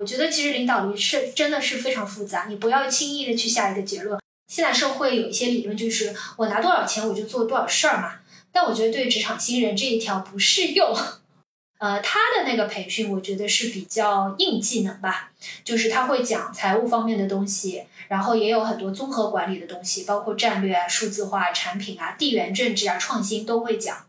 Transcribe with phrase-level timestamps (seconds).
[0.00, 4.18] 我觉得其实领导力是真的是非常复杂，你不要轻易的去下一个结论。
[4.48, 8.14] 现在社会有一些理论就是我拿多少钱我就做多少事儿嘛，
[8.50, 10.96] 但我觉得对职场新人这一条不适用。
[11.78, 15.32] 呃，他的那个培训我觉得是比较硬技能吧，
[15.64, 24.06] 就是他会讲财务方面的东西，然后也有很多综合管理的东西，包括战略啊、数字化、产品啊、地缘政治啊、创新都会讲。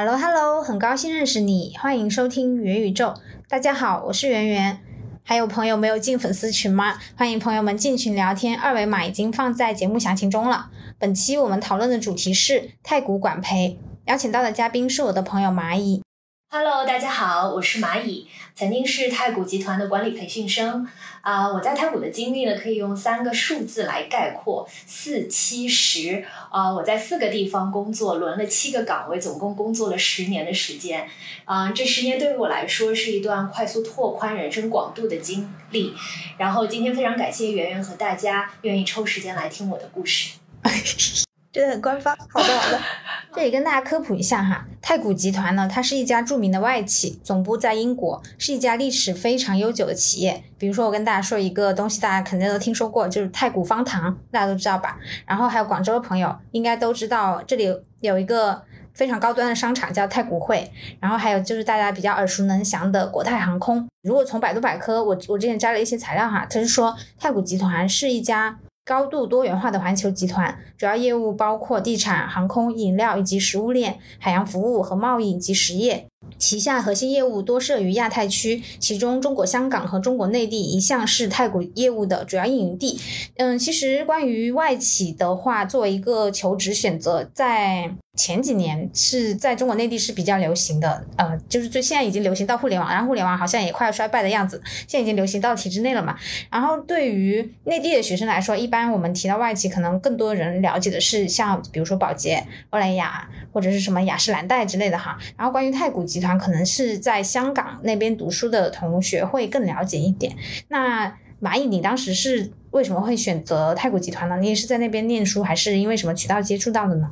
[0.00, 3.14] Hello Hello，很高兴认识你，欢迎收听元宇宙。
[3.48, 4.78] 大家好，我是圆圆。
[5.24, 7.00] 还有朋友没有进粉丝群吗？
[7.16, 10.70] 欢迎朋友们进群聊天，二维码已经放在节目详情中了。
[11.00, 16.00] 本期我们讨论的主题是太古管培，邀请到的嘉宾是我的朋友蚂蚁。
[16.48, 20.84] Hello，大家好，我是蚂蚁，曾经是太古集团的管理培训生
[21.20, 21.46] 啊。
[21.46, 26.24] 我在太古的经历呢，可以用三个数字来概括：四七十。
[26.50, 31.08] 啊，我在四个地方工作，轮了七个岗位，总共工作了十年的时间。
[31.44, 35.94] 啊，这十年对于我来说是一段快速拓宽人生广度的经历。
[36.36, 40.32] 然后今天非常感谢圆圆和大家愿意抽时间来听我的故事。
[41.58, 42.16] 真的很官方。
[42.28, 42.78] 好的，好的。
[43.34, 50.44] 这里跟大家科普一下哈，太古集团呢，它是一家著名的外企，总部在英国，是一家历史非常悠久的企业。
[50.56, 54.98] 比如说，我跟大家说一个东西，大家肯定都听说过，就是太古方糖，大家都知道吧？
[55.26, 58.62] 然后还有广州的朋友应该都知道，这里有一个
[58.94, 60.70] 非常高端的商场叫太古汇。
[61.00, 63.84] 然后还有就是大家比较耳熟能详的国泰航空。
[64.02, 68.56] 如果从百度百科，我我之前摘了一些材料哈，它是说太古集团是一家。
[68.88, 76.06] 高度多元化的环球集团，主要业务包括地产、航空、饮料以及食物链、海洋服务和贸易及实业。
[76.38, 82.98] 旗下核心业务多设于亚太区，其中中国香港和中国内地一向是太古业务的主要运营地。
[83.36, 96.16] 嗯，其实关于外企的话，作为一个求职选择，在前几年是在中国内地是比较流行的，呃，就是最现在已经流行到互联网，然后互联网好像也快要衰败的样子，现在已经流行到体制内了嘛。
[96.50, 105.16] 然后对于内地的学生来说，一般我们提到外企，可能更多人了解的是像比如说宝洁、欧莱雅或者是什么雅诗兰黛之类的哈。
[105.36, 110.34] 然后关于太古集团，可能是在香港那边读书的同学会更了解一点。
[110.66, 111.06] 那
[111.40, 114.36] 蚂蚁，你当时是为什么会选择太古集团呢？
[114.40, 117.08] 你也是在那边念书，还是因为什么渠道接触到的呢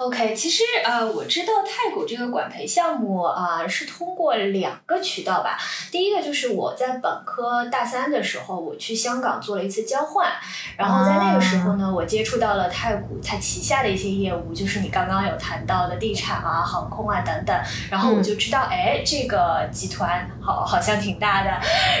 [0.00, 5.58] ？OK，其实呃，我知道太古这个管培项目啊，是通过两个渠道吧。
[5.92, 10.26] 第一个就是我在本科大三的时候，我去香港做了一次交换，
[10.78, 17.54] 然后在那个时候呢，我接触到了太古它旗下的一些业务，就是你刚刚有谈到的地产啊、航空啊等等。
[17.90, 21.50] 然后我就知道，哎，这个集团好好像挺大的，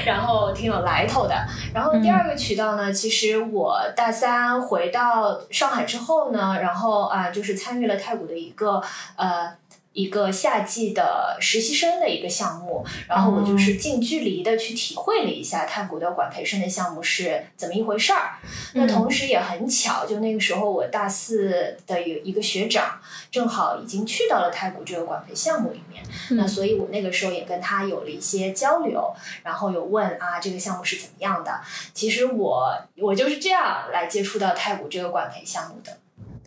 [0.06, 1.34] 然后挺有来头的。
[1.74, 8.00] 然后第二个渠道呢，其实我大三回到上海之后呢，然后啊，就是参与了。
[8.00, 8.82] 太古的一个
[9.16, 9.52] 呃
[9.92, 18.38] 一个夏季的实习生的一个项目，然后我就是近距离的去体会了一下太古的管培生的项目是怎么一回事儿。
[18.74, 23.00] 那同时也很巧，就那个时候我大四的有一个学长
[23.32, 29.12] 正好已经去到了太古这个管培项目里面，那所以我那个时候也跟他有了一些交流，
[29.42, 31.60] 然后有问啊这个项目是怎么样的。
[31.92, 35.98] 其实我我就是这样来接触到太古这个管培项目的。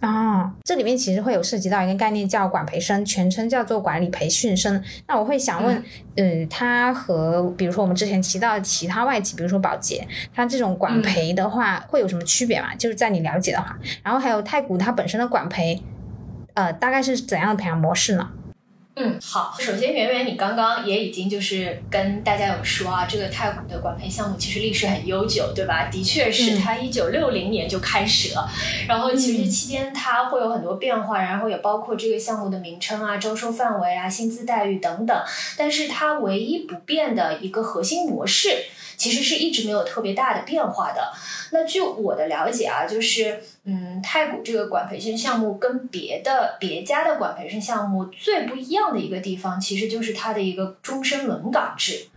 [0.04, 4.84] 哦，这里面其实会有涉及到一个概念叫管培生，全称叫做管理培训生。
[5.08, 5.82] 那我会想问，
[6.18, 10.06] 嗯，它和比如说我们之前提到的其他外企，比如说保洁，
[10.36, 12.76] 它这种管培的话会有什么区别吗？
[12.76, 15.82] 就是在你了解的话，然后还有太古它本身的管培，
[16.54, 18.30] 呃，大概是怎样的培养模式呢？
[18.96, 19.56] 嗯，好。
[19.60, 25.90] 首先，圆圆，你刚刚也已经就是跟大家有说啊，这个太古的管培项目其实历史很悠久，对吧？
[25.92, 28.48] 的确是，它一九六零年就开始了。
[28.88, 35.24] 然后，其实期间它会有很多变化，然后也包括这个项目的名称啊、招收范围啊、薪资待遇等等。
[35.58, 38.66] 但是它唯一不变的一个核心模式。
[38.98, 41.12] 其实是一直没有特别大的变化的。
[41.52, 52.08] 那据我的了解啊，就是嗯，太古这个管培生项目跟别的别家的管培生项目最不一样的一个地方，其实就是它的一个终身轮岗制。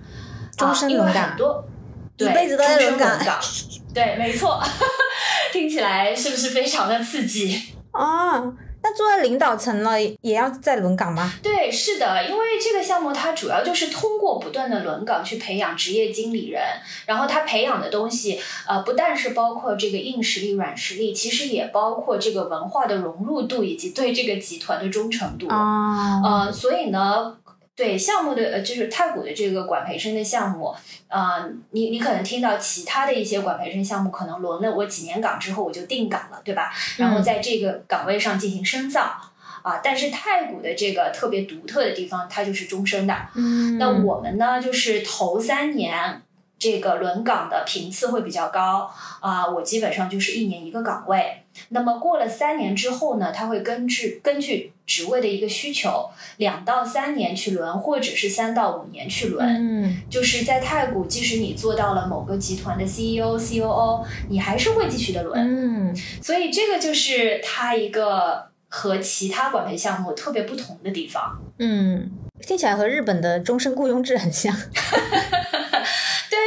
[0.56, 1.68] 终身轮岗，很多
[2.16, 3.18] 一辈子都在轮岗。
[3.92, 4.62] 对，没错，
[5.52, 8.42] 听起来是不是非常的刺激啊？
[8.88, 11.32] 那做在领导层了，也要在轮岗吗？
[11.42, 16.62] 对，是的，因为这个项目它主要就是通过不断的轮岗去培养职业经理人，
[17.04, 25.48] 然后他培养的东西，呃，不但是包括这个硬实力、软实力，其实也包括这个文化的融入度以及对这个集团的忠诚度。
[25.48, 27.36] 啊，呃，所以呢。
[27.76, 30.74] 对项目的呃，就是太古的这个管培生的项目，
[31.08, 36.72] 啊，你你可能听到其他的一些管培生项目，可能轮了我几年岗之后我就定岗了，对吧？
[36.96, 39.20] 然后在这个岗位上进行深造，
[39.60, 39.80] 啊。
[39.84, 43.14] 但是太古的这个特别独特的地方，它就是终身的。
[43.34, 46.22] 嗯，那我们呢，就是头三年
[46.58, 51.42] 这个轮岗的频次会比较高啊，我基本上就是一年一个岗位。
[51.70, 56.08] 那么过了三年之后呢，他会根据根据职位的一个需求，
[56.38, 59.46] 两到三年去轮，或者是三到五年去轮。
[59.46, 65.38] 嗯就是在太古，即使你做到了某个集团的 CEO、COO，你还是会继续的轮。
[65.38, 71.38] 嗯所以这个就是它一个和其他管培项目特别不同的地方。
[71.58, 72.10] 嗯，
[72.40, 74.54] 听起来和日本的终身雇佣制很像。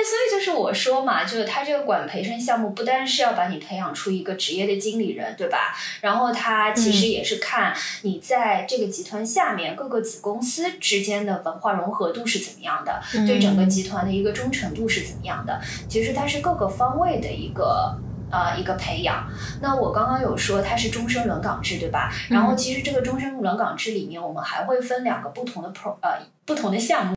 [0.10, 5.76] 对，所以就是我说嘛，就是他这个管培生项目不单是要把你培养出一个职业的经理人，对吧？
[6.02, 15.62] 然后他其实也是看你在这个集团下面各个子公司之间的文化融合度是怎么样的，对整个集团的一个忠诚度是怎么样的。
[15.88, 17.96] 其实它是各个方位的一个。
[18.32, 19.28] 呃，一个培养。
[19.60, 22.14] 那我刚刚有说它是终身轮岗制，对吧？
[22.30, 27.16] 然后其实这个终身轮岗制里面，我们还会分两个不同的 pro 呃不同的项目。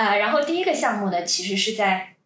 [0.00, 2.16] 呃，然后第一个项目呢，其实是在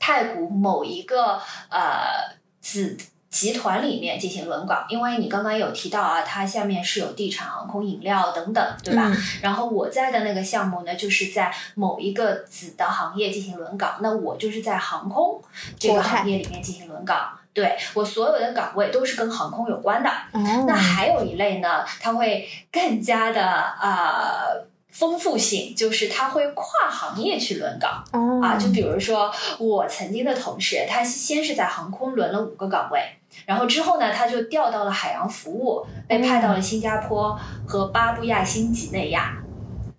[0.00, 2.98] 太古某一个呃子
[3.28, 9.06] 集团里面进行轮岗，因为你刚刚有提到啊，它下面是有地产、航空、饮料等等，对吧？
[9.06, 15.40] 嗯然后我在的那个项目呢，就是在某一个子的行业进行轮岗，那我就是在航空
[15.78, 17.38] 这个行业里面进行轮岗。
[17.52, 23.42] 对我所有的岗位都是跟航空有关的，哦，那还有一类呢，它会更加的
[23.80, 28.56] 呃丰富性，就是它会跨行业去轮岗哦啊。
[28.56, 33.00] 就比如说我曾经的同事，他先是在航空轮了五个岗位，
[33.46, 39.42] 然后之后呢，他就调到了海洋服务，被派到了新加坡和巴布亚新几内亚。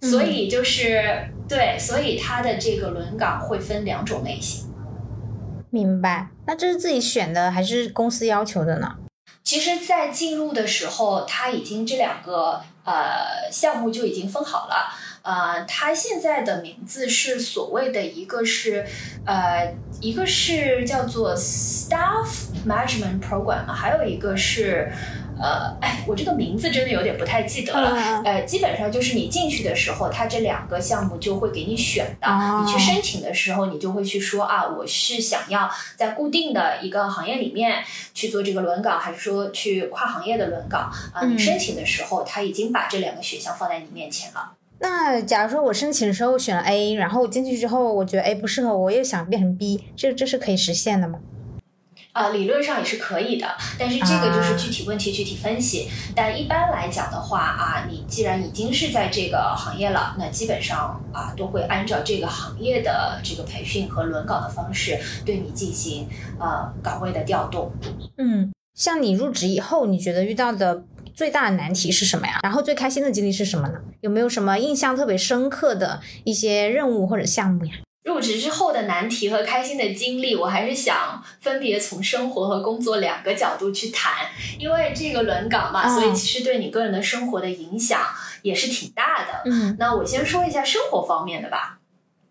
[0.02, 4.68] 所以就是对，所以他的这个轮岗会分两种类型。
[5.70, 6.28] 明白。
[6.48, 8.96] 那这是自己选的还是公司要求的呢？
[9.44, 14.94] 其实，在进入的时候，他已经这两个呃项目就已经分好了。
[15.24, 18.84] 呃，它现在的名字是所谓的一个是
[19.24, 22.26] 呃，一个是叫做 Staff
[22.66, 24.92] Management Program，还有一个是
[25.42, 27.94] 呃，哎，我这个名字真的有点不太记得了。
[27.96, 32.28] 嗯呃，基本上就是你进去的时候，它这两个项目就会给你选的。
[32.28, 37.84] 哦你去申请的时候，你就会去说啊，我是想要在固定的一个行业里面
[38.14, 40.82] 去做这个轮岗，还是说去跨行业的轮岗
[41.14, 41.22] 啊？
[41.24, 44.54] 嗯你申请的时候，他已经把这两个选项放在你面前了。
[44.80, 51.20] 那假如说我申请的时候选了 A，然后我进去之后我觉得 A 不适合我，我又想变成 B，这这是可以实现的吗？
[52.14, 53.48] 啊、理论上也是可以的，
[53.80, 55.90] 但是这个就是具体问题具体分析。
[56.16, 66.08] 但一般来讲的话啊，你既然已经是在这个行业了，那基本上啊都会按照这个行业的这个培训和轮岗的方式对你进行
[66.40, 67.72] 呃岗位的调动。
[68.18, 72.40] 嗯，像你入职以后，你觉得遇到的最大的难题是什么呀？
[72.44, 73.80] 然后最开心的经历是什么呢？
[74.02, 77.74] 有没有什么印象特别深刻的一些任务或者项目呀？
[78.04, 84.28] 入职之后的难题和开心的经历，我还是想分别从生活和工作两个角度去谈，
[84.58, 88.02] 因为这个轮岗嘛，嗯所以其实对你个人的生活的影响
[88.42, 89.44] 也是挺大的。
[89.46, 91.78] 嗯那我先说一下生活方面的吧。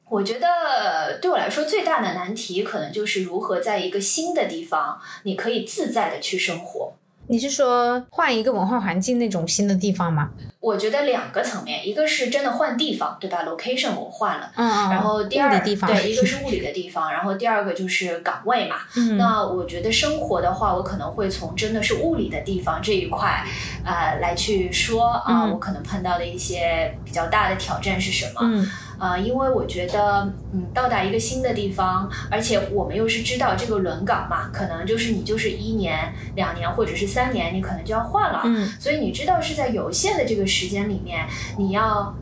[0.08, 6.94] 我觉得对我来说最大的难题，可能就是如何在一个新的地方，你可以自在的去生活。
[7.30, 10.30] 你是说换一个文化环境那种新的地方吗？
[10.58, 14.90] 我觉得两个层面，一个是真的换地方，对吧？location 我换了，嗯嗯。
[14.90, 18.78] 然后第二物理地方对，一个是 物理的地方，然后第二个就是岗位嘛。
[18.96, 23.44] 嗯那我觉得生活的话，我可能会从真的是物理的地方这一块，
[23.84, 28.40] 呃，来去说啊、嗯我可能碰到的一些比较大的挑战是什么？
[28.42, 28.66] 嗯
[29.00, 38.42] 呃，因为我觉得，嗯，到达一个新的地方，而且我们又是知道这个轮岗嘛，可能就是你就是一年、两年或者是三年，你可能就要换了。
[38.44, 41.26] 嗯所以你知道是在有限的这个时间里面，
[41.58, 42.14] 你要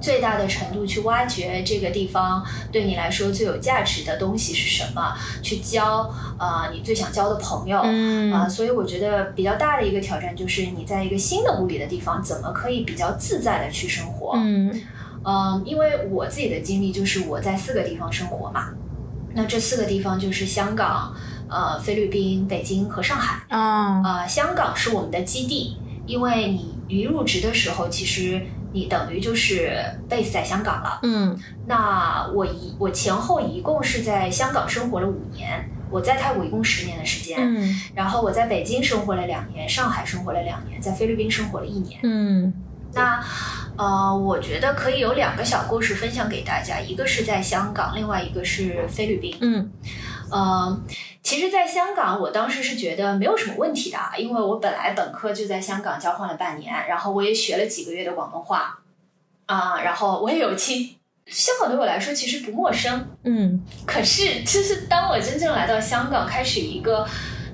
[0.00, 7.80] 最大的程度去挖掘这个地方对你来说最有价值的东西是什么，去交呃你最想交的朋友。
[7.84, 14.32] 嗯啊、所以我觉得比较大的一个挑战就是你在一个新的物理的地方，怎么可以比较自在的去生活？
[14.36, 14.80] 嗯
[15.26, 18.68] 嗯，因为我自己的经历就是我在四个地方生活嘛，
[19.34, 21.12] 那这四个地方就是香港、
[21.48, 23.42] 呃菲律宾、北京和上海。
[23.50, 28.40] 哦呃，香港是我们的基地，因为你一入职的时候，其实
[28.72, 29.76] 你等于就是
[30.08, 31.00] base 在香港了。
[31.02, 41.98] 嗯那我一我前后一共是在香港生活了五年，我在泰国一共十年的时间，嗯然后我在北京生活了两年，上海生活了两年，在菲律宾生活了一年。
[42.04, 42.52] 嗯
[42.94, 43.22] 那
[43.78, 49.36] 呃，我觉得可以有两个小故事分享给大家，一个是在香港，另外一个是菲律宾。
[49.40, 49.70] 嗯
[50.28, 50.80] 呃，
[51.22, 58.78] 其实，在香港，我当时是觉得没有什么问题的，因为我本来本科就在香港交换了半年，然后我也学了几个月的广东话，
[59.46, 63.08] 啊，然后我也有亲，香港对我来说其实不陌生。
[63.22, 67.06] 嗯， 可是，就是当我真正来到香港，开始一个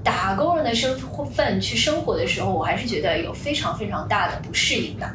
[0.03, 0.97] 打工人的身
[1.35, 5.07] 份去生活的时候，我还是觉得有非常非常大的不适应的。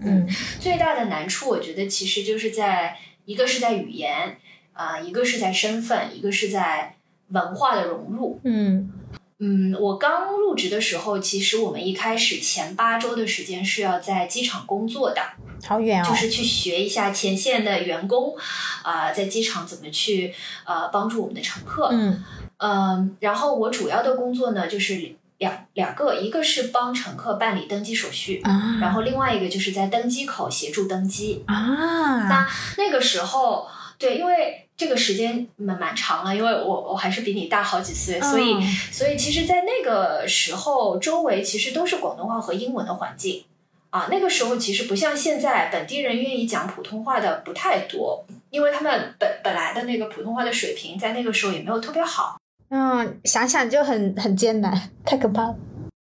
[0.00, 0.26] 嗯，
[0.60, 4.38] 最大的难处，我觉得其实就是在一个是在语言
[4.72, 6.96] 啊、一个是在身份，一个是在
[7.28, 8.40] 文化的融入。
[8.44, 8.92] 嗯
[9.38, 15.20] 嗯，我刚入职的时候，其实我们一开始前八周的时间是要在机场工作的，
[15.66, 16.06] 好远哦。
[16.08, 18.34] 就是去学一下前线的员工
[18.82, 20.32] 啊、在机场怎么去
[20.64, 21.88] 呃帮助我们的乘客。
[21.92, 22.24] 嗯
[22.58, 31.44] 嗯，然后我主要的工作呢就是两两个，一个是帮乘客办理登机手续，啊然后另外一个就是在登机口协助登机。
[31.46, 33.66] 啊，那那个时候，
[33.98, 43.44] 对，因为这个时间蛮蛮长了，因为我我还是比你大好几岁，所以、嗯所以其实，在那个时候，周围其实都是广东话和英文的环境
[43.90, 44.08] 啊。
[44.10, 52.38] 那个时候其实不像现在，本地人愿意讲普通话的不太多，因为他们本本来的那个普通话的水平在那个时候也没有特别好。
[52.68, 55.56] 嗯，想想就很很艰难，太可怕了。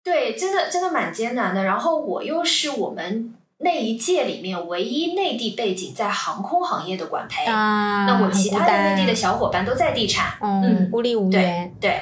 [0.04, 1.64] 对，真的真的蛮艰难的。
[1.64, 7.46] 然后我又是我们那一届里面唯一内地背景在航空行业的管培。
[7.46, 11.70] 啊，那我其他的内地的小，伙伴都在地产，嗯，嗯孤立无援。
[11.80, 12.02] 对对，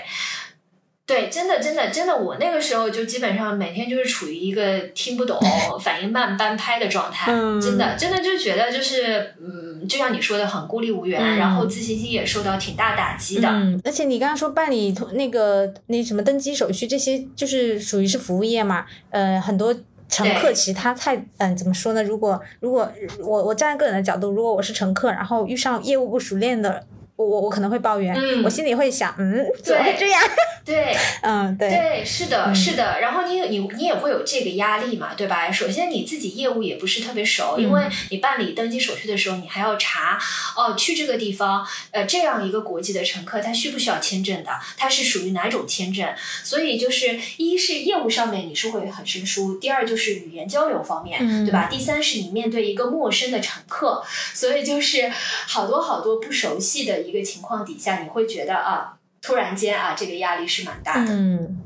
[1.07, 5.39] 真的真的真的，我那个时候就基本上每天就是处于一个听不懂、
[5.79, 13.47] 反应慢、半拍的状态，嗯真的真的就觉得就是嗯，就像你说的很孤立无援，嗯然后自信心也受到挺大打击的。
[13.47, 18.85] 嗯，而且你刚刚说办理那个那什么登机手续这些，就是属于是服务业嘛？
[19.11, 19.75] 呃，很多
[20.09, 22.01] 乘客其实他太嗯，怎么说呢？
[22.01, 26.83] 如果如果我我站在个人的角度，如果我是乘客，然后遇上业务不熟练的，
[27.15, 30.21] 我我我可能会抱怨，嗯我心里会想，嗯，怎么会对这样？
[30.65, 32.99] 对嗯，对，对，是的，嗯是的。
[32.99, 35.51] 然后你你你也会有这个压力嘛，对吧？
[35.51, 40.19] 首先你自己业务也不是特别熟，嗯因为你办理登机手续的时候，你还要查
[40.57, 44.49] 哦，去这个地方，呃，这样一个国籍的乘客，他需不需要签证的？
[44.75, 46.09] 他是属于哪种签证？
[46.43, 51.67] 所以就是一是业务上面你是会很生疏，第二就是语言交流方面，嗯对吧？
[51.71, 54.03] 第三是你面对一个陌生的乘客，
[54.33, 55.09] 所以就是
[55.47, 58.91] 好多好多不熟悉的一个情况底下，你会觉得啊。
[59.21, 61.11] 突然间啊，这个压力是蛮大的。
[61.11, 61.57] 嗯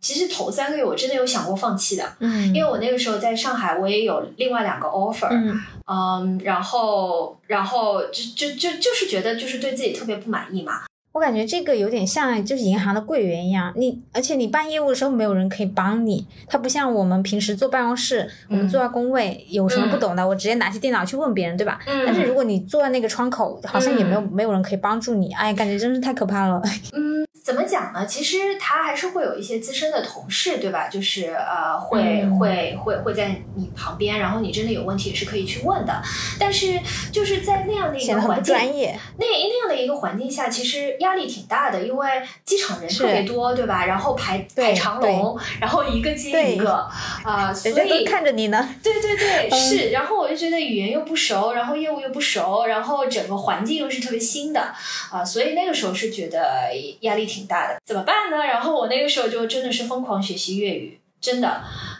[0.00, 21.78] 其实头三个月我真的有想过放弃的，嗯，因为我那个时候在上海，我也有另外两个 offer，嗯嗯然后然后就就就就是觉得就是对自己特别不满意嘛，我感觉这个有点像就是银行的柜员一样，你而且你办业务的时候没有人可以帮你，他不像我们平时坐办公室，我们坐在工位有什么不懂的，我直接拿起电脑去问别人，对吧？
[21.86, 26.62] 嗯但是如果你坐在那个窗口，好像也没有、没有人可以帮助你，哎，感觉真是太可怕了。
[26.96, 28.06] 嗯，怎么讲呢？
[28.06, 30.88] 其实他还是会有一些资深的同事，对吧？
[30.88, 36.00] 就是呃，会、嗯会会会在你旁边，然后你真的有问题也是可以去问的。
[36.38, 36.78] 但是
[37.12, 38.96] 就是在那样的一个环境，专业。
[39.18, 42.08] 那那样的一个环境下，其实压力挺大的，因为
[42.44, 43.86] 机场人特别多，对吧？
[43.86, 46.88] 然后排排长龙，然后一个接一个，
[47.24, 49.90] 啊、 所以看着你呢，对对对，嗯是。
[49.90, 54.72] 然后我就觉得语言又不熟，然后业务又不熟，然后整个环境又是特别新的
[55.10, 56.70] 啊、所以那个时候是觉得
[57.00, 57.76] 压力挺大的。
[57.86, 58.38] 怎么办呢？
[58.38, 61.48] 然后我那个时候就真的是疯狂学习粤语，真的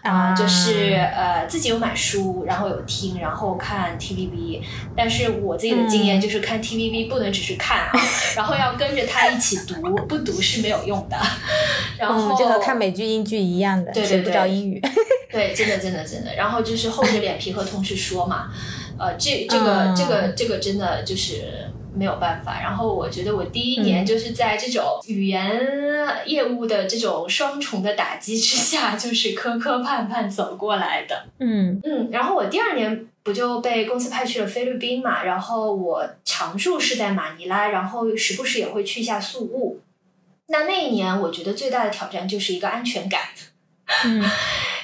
[0.02, 4.60] 啊、啊就是呃自己有买书，然后有听，然后看 TVB。
[4.96, 7.92] 但是我自己的经验就是看 TVB 不能只是看啊，
[8.36, 11.16] 然后要跟着他一起读，不读是没有用的。
[11.98, 14.80] 然后、嗯，就和看美剧、英剧一样的，对对学不着对英语。
[15.30, 16.34] 对，真的，真的，真的。
[16.34, 18.50] 然后就是厚着脸皮和同事说嘛，
[18.98, 22.60] 呃，这这个、嗯这个这个真的就是没有办法。
[22.60, 25.60] 然后我觉得我第一年嗯就是在这种语言
[26.26, 31.26] 业务的这种双重的打击之下， 就是磕磕绊绊走过来的。
[31.38, 39.80] 嗯嗯，然后我第二年不就被公司派去了菲律宾嘛，然后我常住是在马尼拉，然后时不时也会去一下宿务。
[40.48, 43.20] 那那一年，我觉得最大的挑战就是一个安全感。
[44.04, 44.22] 嗯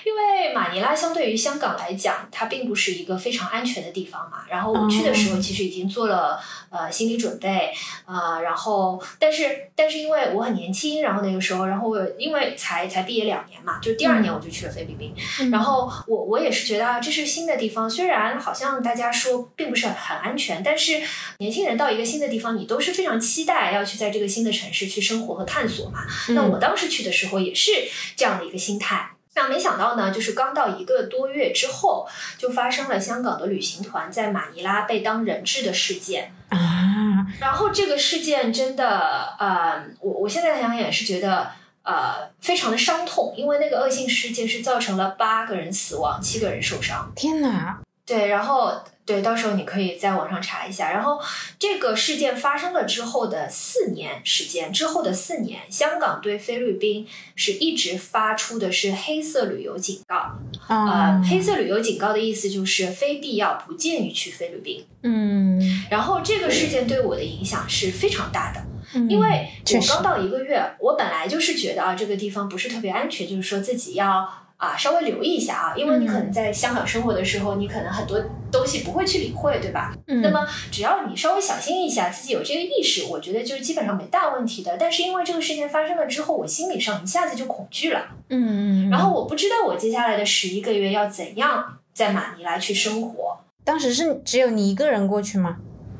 [0.05, 4.39] 因为马尼拉相对于香港来讲，它并不是一个非常安全的地方嘛。
[4.49, 7.71] 然后我去的时候，其实已经做了呃心理准备，
[8.07, 15.15] 呃，然后但是但是因为我很年轻，然后那个时候，然后我因为才才毕业两年嘛，就第二年我就去了菲律宾。
[15.41, 21.03] 嗯然后我我也是觉得啊，这是新的地方，虽然好像大家说并不是很很安全，但是
[21.39, 26.07] 年轻人到一个新的地方，你都是非常期待要去在这个新的城市去生活和探索嘛。
[26.29, 27.73] 那我当时去的时候也是
[28.17, 28.98] 这样的一个心态。
[29.39, 36.35] 那没想到呢，就是刚到一个多月之后，就发生了香港的旅行团在马尼拉被当人质的事件。
[36.49, 41.53] 啊，然后这个事件真的，呃，我我现在想想也是觉得，
[41.85, 47.13] 呃，非常的伤痛，因为那个恶性事件是造成了八个人死亡，七个人受伤。
[47.15, 47.79] 天哪！
[48.05, 50.93] 对，然后对，到时候你可以在网上查一下。
[50.93, 51.19] 然后
[51.59, 60.39] 这个事件发生了之后的四年时间，之后的四年，香港对菲律宾是一直发出的是黑色旅游警告。
[60.69, 64.85] 呃，黑色旅游警告的意思就是非必要不建议去菲律宾。
[65.03, 65.59] 嗯，
[65.91, 68.61] 然后这个事件对我的影响是非常大的，
[68.95, 78.21] 嗯因为我刚到一个月，我本来就是觉得啊，这个地方不是特别安全，就是说自己要啊稍微留意一下啊，因为你可能在香港生活的时候，你可能很多
[78.53, 79.95] 东西不会去理会，对吧？
[80.07, 84.77] 嗯那么只要你稍微小心一下，自己有这个意识，我觉得就基本上没大问题的。
[84.77, 93.39] 但是因为这个事件发生了之后，我心理上一下子就恐惧了，嗯嗯，然后我不知道我接下来的十一个月要怎样在马尼拉去生活。
[93.65, 95.57] 当时是只有你一个人过去吗？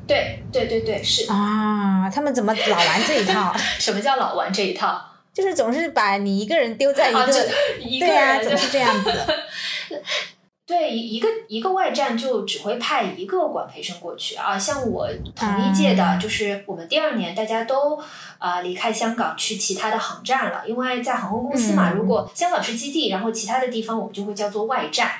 [0.07, 3.53] 对对对对，是啊，他们怎么老玩这一套？
[3.79, 4.99] 什么叫老玩这一套？
[5.39, 7.47] 就是总是把你一个人丢在一啊，个，这
[7.79, 9.11] 一个对呀、人总是这样子。
[10.67, 17.95] 对一一个一个外站就只会派一个管培生过去啊，像我同一届的，啊就是我们第二年大家都
[18.37, 25.13] 啊、呃离开香港去其他的航站了，因为在航空公司嘛，嗯如果香港是基地，然后其他的地方我们就会叫做外站。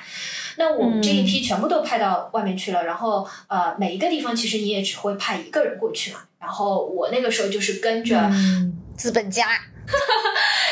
[0.57, 6.19] 那我们这一批全部都派到外面去了，然后呃每一个地方其实你也只会派一个人过去嘛。
[6.38, 9.47] 然后我那个时候就是跟着嗯，资本家。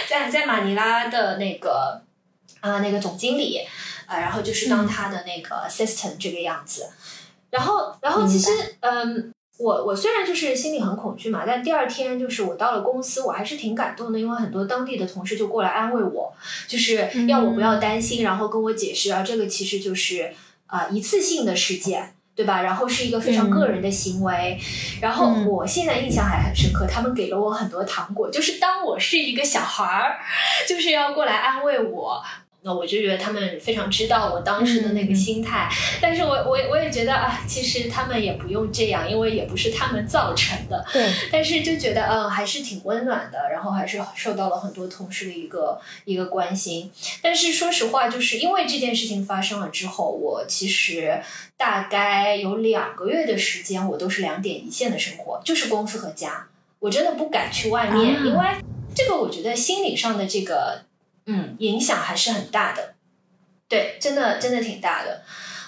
[0.09, 2.01] 在在马尼拉的那个
[2.61, 3.59] 啊、那个总经理
[4.05, 6.89] 啊、然后就是当他的那个 assistant 这个样子。
[7.49, 9.33] 然后然后其实嗯。
[9.59, 16.31] 我我虽然就是心里很恐惧嘛，但第二天就是我到了公司，我还是挺感动的，因为很多当地的同事就过来安慰我，
[16.67, 20.31] 就是要我不要担心，然后跟我解释啊，这个其实就是
[20.67, 22.61] 啊、一次性的事件，对吧？
[22.61, 24.57] 然后是一个非常个人的行为，
[25.01, 30.19] 然后嗯我现在印象还很深刻，他们给了我很多糖果，就是当我是一个小孩儿，
[30.69, 32.23] 就是要过来安慰我。
[32.67, 35.69] 那我就觉得他们非常知道我当时的那个心态，
[36.01, 40.85] 但是我我我也觉得啊，其实他们也不用这样，因为也不是他们造成的。
[40.91, 46.91] 对，但是就觉得嗯还是挺温暖的，然后还是受到了很多同事的一个一个关心。
[47.21, 51.21] 但是说实话，就是因为这件事情发生了之后，我其实
[51.55, 56.47] 大概有两个月的时间，我都是两点一线的生活，就是公司和家，
[56.79, 58.23] 我真的不敢去外面，啊。
[58.25, 58.45] 因为
[58.93, 60.81] 这个我觉得心理上的这个
[61.27, 62.95] 嗯影响还是很大的。
[63.69, 65.21] 对，真的真的挺大的。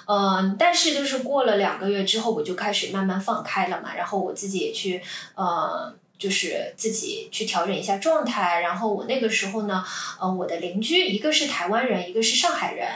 [0.08, 5.00] 嗯，但是就是过了两个月之后，我就开始慢慢放开了嘛，然后我自己也去
[5.36, 8.62] 呃，就是自己去调整一下状态。
[8.62, 9.86] 然后我那个时候呢，
[10.20, 12.88] 呃，我的邻居一个是台湾人，一个是上海人，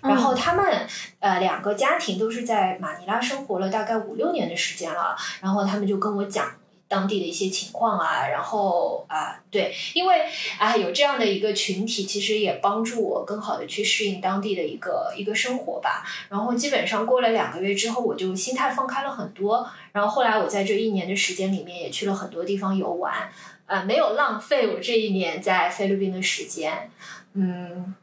[0.00, 0.86] 然后他们
[1.20, 6.50] 呃两个家庭都是在马尼拉生活了大概五六年的时间了，然后他们就跟我讲。
[6.92, 10.26] 当地的一些情况啊，然后啊，对，因为
[10.58, 16.04] 啊有这样的一个群体，其实也帮助我更好的去适应当地的一个一个生活吧。
[16.28, 19.66] 然后基本上过了两个月之后，我就心态放开了很多。
[19.92, 23.32] 然后后来我在这一年的时间里面，也去了很多地方游玩，
[23.64, 26.90] 呃，没有浪费我这一年在菲律宾的时间，
[27.32, 27.94] 嗯。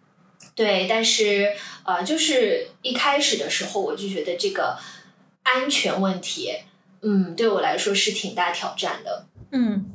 [0.56, 1.54] 对，但是
[1.86, 4.78] 呃，就是一开始的时候，我就觉得这个
[5.44, 6.54] 安全问题，
[7.02, 9.26] 嗯，对我来说是挺大挑战的。
[9.52, 9.86] 嗯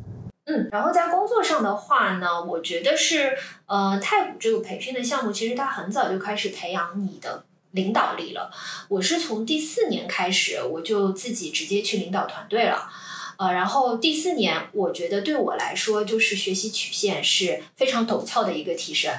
[0.46, 3.36] 嗯，然后在工作上的话呢，我觉得是
[3.66, 8.50] 呃，太古这个培训的项目，其实它很早就开始培养你的领导力了。
[8.88, 12.90] 我是从第四年开始，我就自己直接去领导团队了。
[13.36, 19.12] 呃，然后第四年，我觉得对我来说，就是学习曲线是非常陡峭的一个提升。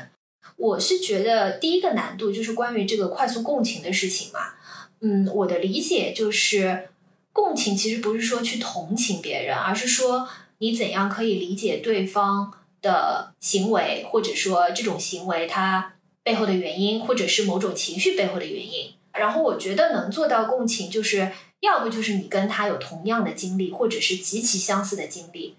[0.57, 4.53] 我是觉得第一个难度就是关于这个快速共情的事情嘛。
[5.01, 6.87] 嗯，我的理解就是，
[7.35, 10.25] 共情其实不是说去同情别人，而是说
[10.59, 18.93] 你怎样可以理解对方的行为，或者说这种行为它背后的原因，或者是某种情绪背后的原因。
[19.11, 25.57] 然后我觉得能做到共情，就是要不就是你跟他有同样的经历，或者是极其相似的经历，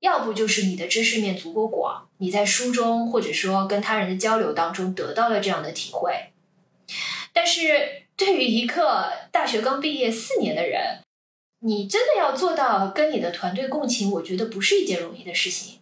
[0.00, 6.12] 要不就是你的知识面足够广，你在书中或者说跟他人的交流当中得到了这样的体会。
[7.32, 11.03] 但是对于一个大学刚毕业四年的人，
[11.66, 15.78] 你真的要做到跟你的团队共情，我觉得不是一件容易的事情。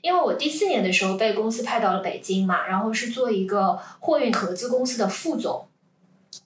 [0.00, 5.68] 因为我第四年的时候被公司派到了北京嘛，然后是做一个货运合资公司的副总。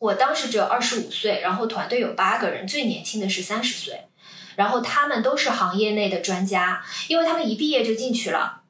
[0.01, 4.09] 我当时只有二十五岁，然后团队有八个人，最年轻的是三十岁，
[4.57, 8.63] 然后他们都是行业内的专家，因为他们一毕业就进去了。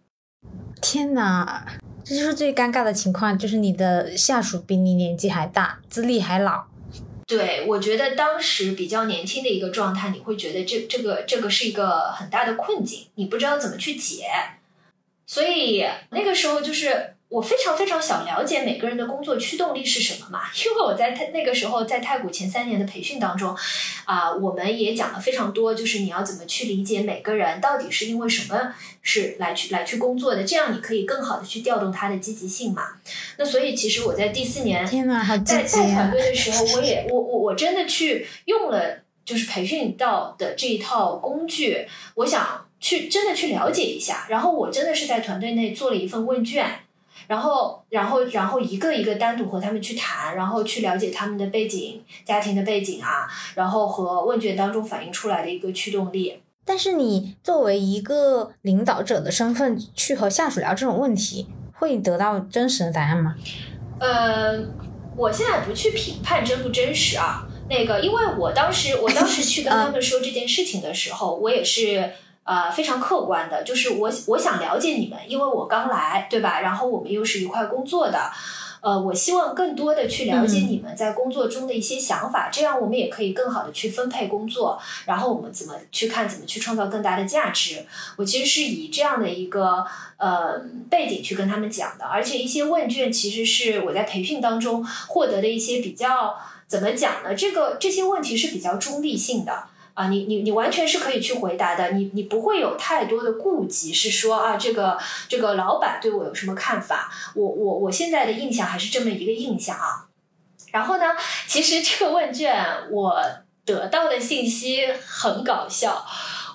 [0.83, 1.67] 天哪，
[2.05, 6.67] 这就是最尴尬的情况，就是你的下属比你年纪还大，资历还老。
[7.31, 14.27] 对，我觉得当时比较年轻的一个状态，你会觉得这这个这个是一个很大的困境，你不知道怎么去解，
[15.29, 23.57] 所以那个时候就是我非常非常想了解每个人的工作驱动力是什么嘛，因为我在太那个时候在太古前三年的培训当中，
[24.05, 32.89] 啊，我们也讲了非常多，就是你要怎么去理解每个人到底是因为什么是来去来去工作的，这样你可以更好的去调动他的积极性嘛。
[33.39, 35.63] 那所以其实我在第四年天呐，好在！
[35.63, 44.27] 带团队的时候，我也我我我真的去用了就是培训到的这一套工具，我想去真的去了解一下。
[44.29, 46.81] 然后我真的是在团队内做了一份问卷，
[47.31, 56.43] 然后然后然后一个一个单独和他们去谈，然后去了解他们的背景、家庭的背景啊，然后和问卷当中反映出来的一个驱动力。
[56.65, 63.37] 但是你作为一个领导者的身份去和下属聊这种问题，会得到真实的答案吗？
[64.01, 64.59] 呃，
[65.17, 72.11] 我现在不去评判真不真实啊，那个，因为我当时我当时去跟他们说这件事情的时候，我也是
[72.51, 76.61] 呃非常客观的，就是我我想了解你们，因为我刚来，对吧？
[76.61, 78.33] 然后我们又是一块工作的。
[78.83, 87.85] 呃，我希望更多的去了解你们在工作中的一些想法，这样我们也可以更好的去分配工作，然后我们怎么去看怎么去创造更大的价值。
[88.17, 89.85] 我其实是以这样的一个
[90.17, 90.59] 呃
[90.89, 96.35] 背景去跟他们讲的，而且一些问卷其实是我在培训当中获得的一些比较
[96.67, 97.35] 怎么讲呢？
[97.35, 99.65] 这个这些问题是比较中立性的。
[100.01, 107.13] 啊，你你你完全是可以去回答的，你你不会有太多的顾忌，是说啊，这个这个老板对我有什么看法？
[107.35, 110.07] 我我我现在的印象还是这么一个印象啊。
[110.73, 111.05] 然后呢，
[111.47, 113.21] 其实这个问卷我
[113.67, 116.07] 得到的信息很搞笑，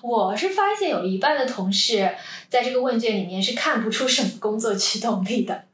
[0.02, 2.16] 我是发现有一半的同事
[2.50, 5.66] 在这个问卷里面是看不出什么工作驱动力的，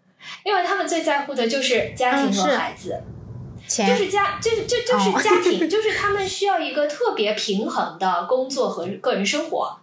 [0.44, 2.90] 因为他们最在乎的就是家庭和孩子。
[2.90, 3.21] 钱
[3.67, 5.21] 就是家，就是就就是哦。
[5.24, 9.78] 家庭， 就是他们需要一个特别平衡的工作和个人生活，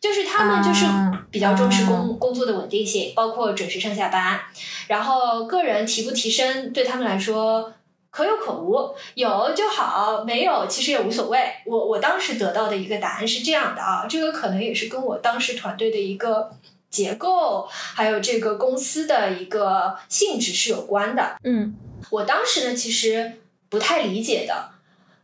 [0.00, 4.40] 就是他们就是啊比较重视工、工作的稳定性，包括准时上下班，
[4.88, 7.72] 然后个人提不提升对他们来说
[8.10, 11.40] 可有可无，有就好，没有其实也无所谓。
[11.66, 16.50] 我我当时得到的一个答案是这样的啊，这个可能也是跟我当时团队的一个
[16.88, 21.34] 结构，还有这个公司的一个性质是有关的。
[21.42, 21.74] 嗯，
[22.10, 24.70] 我当时呢，其实不太理解的，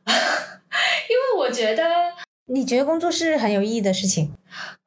[0.06, 1.84] 因为我觉得，
[2.46, 4.32] 你觉得工作是很有意义的事情？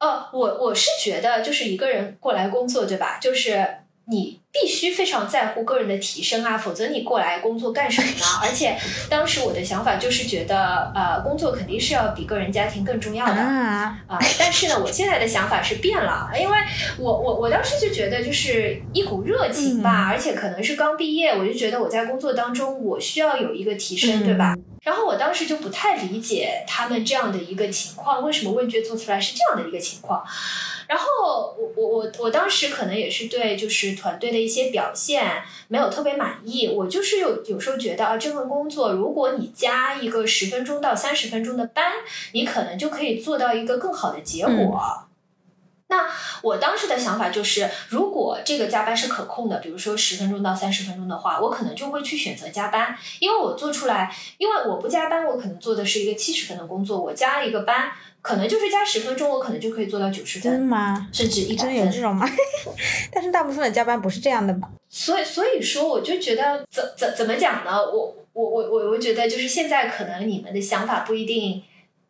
[0.00, 3.18] 哦，我我是觉得，就是一个人过来工作，对吧？
[3.20, 3.66] 就是
[4.06, 8.24] 你必须非常在乎个人的提升啊，否则你过来工作干什么呢？
[8.42, 8.76] 而且
[9.08, 13.32] 当时我的想法就是觉得，呃，工作肯定是要比个人家庭更重要的。
[13.32, 16.58] 啊，啊、但是呢，我现在的想法是变了，因为
[16.98, 24.54] 我我我当时就觉得就是一股热情吧，而且可能是刚毕业，我就觉得我在工作当中我需要有一个提升，嗯对吧？
[24.82, 30.22] 然后我当时就不太理解他们这样的一个情况，为什么问卷做出来是这样的一个情况？
[30.88, 41.92] 然后我我我我当时可能也是对就是团队的一些表现没有特别满意，我就是有有时候觉得啊，这份工作如果你加一个十分钟到三十分钟的班，
[42.32, 45.06] 你可能就可以做到一个更好的结果。
[45.88, 46.08] 那
[46.42, 57.92] 我当时的想法就是，如果这个加班是可控的，比如说十分钟到三十分钟的话，我可能就会去选择加班，因为我做出来，因为我不加班，我可能做的是一个七十分的工作，我加了一个班，
[58.24, 61.06] 可能就是加十分钟，我可能就可以做到九十分，吗？
[61.12, 62.00] 甚至一百真有这。
[62.00, 62.26] 种吗？
[63.12, 64.70] 但是大部分的加班不是这样的吧？
[64.88, 67.76] 所以，所以说，我就觉得怎怎怎么讲呢？
[67.76, 71.62] 我我我我我觉得就是现在可能你们的想法不一定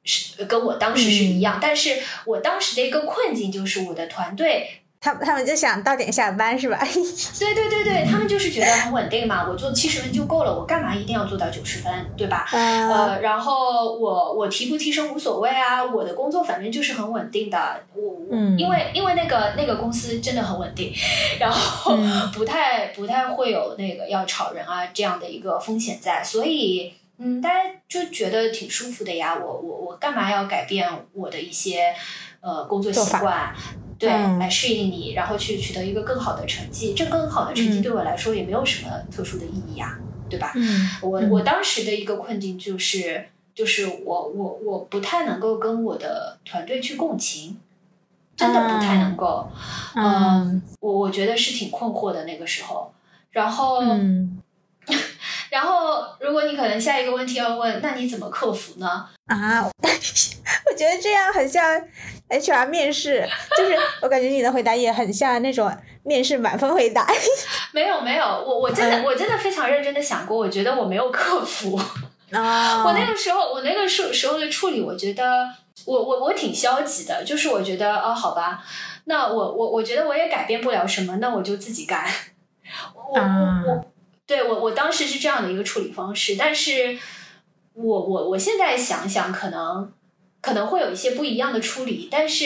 [0.05, 6.79] 是跟我当时是一样，但是我当时的一个困境就是我的团队他他们就想到点下班是吧？
[7.39, 12.49] 对对对对，他们就是觉得很稳定嘛，我做七十分就够了，我干嘛一定要做到九十分，对吧？
[12.53, 20.91] 呃，呃，然后我我提不提升无所谓啊，我的工作反正就是很稳定的，我我、嗯因为因为那个那个公司真的很稳定，
[21.39, 31.95] 然后嗯不太不太会有那个要炒人啊这样的一个风险在，所以嗯，大家就觉得挺舒服的呀，我我我干嘛要改变我的一些
[32.41, 33.55] 呃工作习惯？
[33.99, 36.95] 对，嗯来适应你，然后去取得一个更好的成绩。
[36.95, 40.53] 这更好的成绩嗯对我来说也没有什么特殊的意义呀，对吧？
[40.57, 47.57] 嗯，我嗯我当时的一个困境就是，就是我我我不太能够跟我的团队去共情，
[48.37, 49.49] 真的不太能够。
[49.95, 52.93] 嗯我我觉得是挺困惑的那个时候。
[53.31, 54.41] 然后，嗯
[55.51, 59.07] 然后，如果你可能下一个问题要问，那你怎么克服呢？
[59.27, 59.71] 啊，我
[60.77, 61.63] 觉得这样很像
[62.29, 65.71] HR 面试，就是我感觉你的回答也很像那种
[66.03, 67.07] 面试满分回答。
[67.73, 71.81] 没有没有，我我真的、嗯我真的非常认真的想过，我觉得我没有克服。
[72.33, 75.49] 啊，我那个时候，我那个时时候的处理，我觉得
[75.85, 78.65] 我我我挺消极的，就是我觉得哦，好吧，
[79.05, 82.05] 那我我我觉得我也改变不了什么，那我就自己干。
[82.95, 83.85] 我我我，
[84.27, 86.99] 对我我当时是这样的一个处理方式，但是
[87.75, 89.93] 我我我现在想想，可能
[90.45, 92.45] 可能会有一些不一样的处理，但是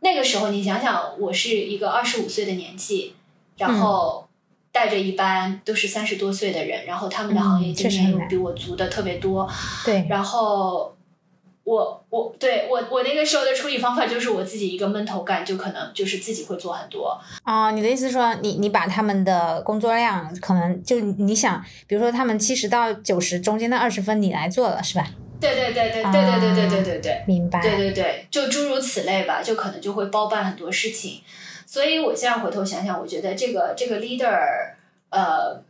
[0.00, 3.14] 那个时候你想想，我是一个二十五岁的年纪，
[3.58, 4.26] 然后
[4.72, 9.46] 带着一班都是三十多岁的人，然后他们的行业经验又比我足的特别多，
[9.84, 10.90] 对，然后。
[11.64, 17.18] 我我对我我那个时候的处理方法就是我自己一个闷头干，就可能就是自己会做很多。
[17.42, 25.08] 哦，你的意思是说，你你把他们的工作量可能就你想，比如说他们七十到九十中间的二十分你来做了，是吧？
[25.40, 27.60] 对对对对对对对对对对对，明白。
[27.60, 31.20] 对对对，就诸如此类吧，就可能就会包办很多事情。
[31.66, 34.38] 所以我现在回头想想，我觉得这个这个 leader，
[35.10, 35.62] 呃，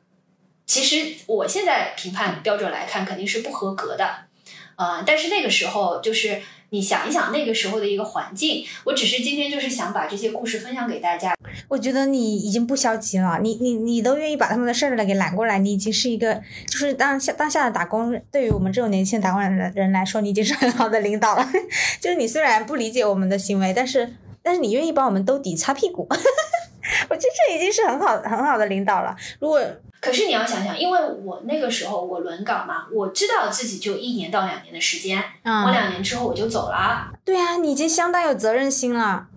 [0.67, 4.27] 其实我现在评判标准来看，肯定是不合格的。
[4.77, 11.34] 呃，但是那个时候，就是你想一想那个时候的一个环境，我只是今天就是想把这些故事分享给大家。
[11.69, 16.35] 我觉得你已经不消极了，你你你都愿意把他们的事儿来给揽过来，你已经是一个
[16.69, 21.49] 就是当下当下的打工，对于我们这种年轻打工人人来说，你已经是很好的领导了。
[22.01, 29.17] 就是你虽然不理解我们的行为，但是但是你愿意帮我们兜底擦屁股， 我觉得这已经是很好很好的领导了。
[29.41, 29.61] 如果
[30.01, 37.11] 可是你要想想，因为我那个时候我轮岗嘛，我知道自己就一年到两年的时间，我两年之后我就走了。
[37.25, 39.29] 对啊，你已经相当有责任心了。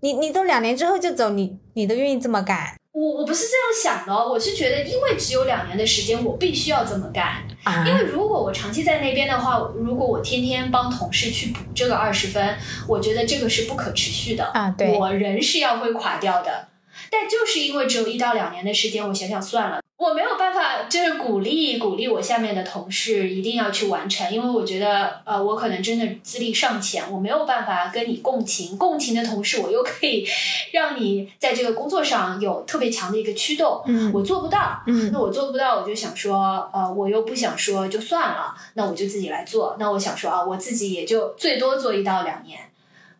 [0.00, 2.74] 你你都两年之后就走，你你都愿意这么干？
[2.92, 3.52] 我我不是这
[3.88, 7.44] 样想的，我是觉得因为只有两年的时间，我必须要这么干。
[7.62, 12.56] 啊，因为如果我长期在那边的话，如果我天天帮同事去补这个二十分，
[12.88, 14.44] 我觉得这个是不可持续的。
[14.54, 16.68] 啊，对，我人是要会垮掉的。
[17.10, 19.80] 但就是因为只有一到两年的时间，我想想算了。
[20.00, 28.78] 我没有办法，就是鼓励鼓励我下面的同事一定要去完成，因为我觉得，呃，我可能真的资历尚浅，我没有办法跟你共情。
[28.78, 30.26] 共情的同时，我又可以
[30.72, 33.82] 让你在这个工作上有特别强的一个驱动。
[33.84, 34.82] 嗯，我做不到。
[34.86, 39.76] 嗯，那我做不到，我就想说，呃，我又不想说就算了，那我就自己来做。
[39.78, 42.58] 那我想说啊，我自己也就最多做一到两年。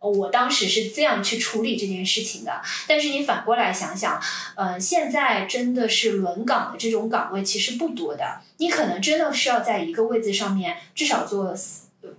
[0.09, 4.21] 我当时是这样去处理这件事情的，但是你反过来想想，
[4.57, 11.55] 呃，现在真的是轮岗的这种岗位其实不多的，你可能真的是要在一个位置上面至少做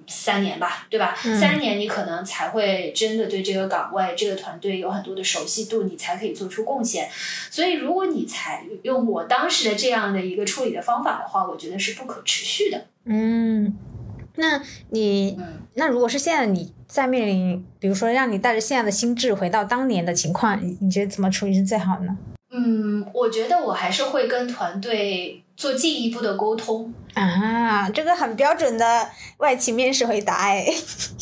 [0.07, 1.15] 三年吧，对吧？
[1.15, 7.09] 三年你可能才会真的对这个岗位、这个团队有很多的熟悉度，你才可以做出贡献。
[7.49, 12.85] 所以，如果你采用我当时的这样的一个处理的方法的话，我觉得是不可持续的。
[13.05, 13.75] 嗯，
[14.41, 15.39] 那你，
[15.75, 16.73] 那如果是现在你。
[16.91, 22.17] 在面临，比如说让你带着现在的心智回到当年的情况，你你觉得怎么处理是最好呢？
[22.51, 30.65] 嗯，我觉得我还是会跟团队做进一步的沟通啊，这个很标准的外企面试回答哎，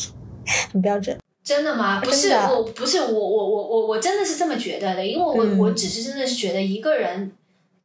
[0.72, 1.16] 很标准。
[1.44, 2.00] 真的吗？
[2.02, 7.30] 不是，我不是我我我我我真的是这么觉得的，因为我我只是真的是觉得一个人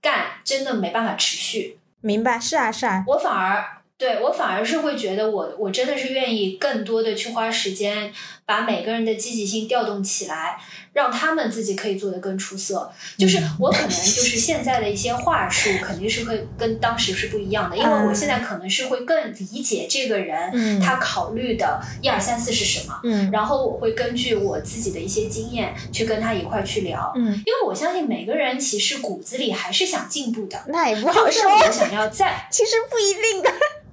[0.01, 1.77] 干真的没办法持续。
[2.01, 3.63] 明白，是啊是啊，我反而。
[3.97, 8.11] 对我反而是会觉得，我我真的是愿意更多的去花时间，
[8.45, 10.57] 把每个人的积极性调动起来，
[10.91, 12.91] 让他们自己可以做得更出色。
[13.17, 22.99] 就是我可能就是现在的一些话术，肯定是会跟当时是不一样的，因为我现在可能是会更理解这个人他考虑的一二三四是什么，
[23.31, 30.61] 然后我会根据我自己的一些经验去跟他一块去聊，因为我相信每个人其实骨子里还是想进步的。
[30.67, 33.49] 那也不好说，我想要在，其实不一定的。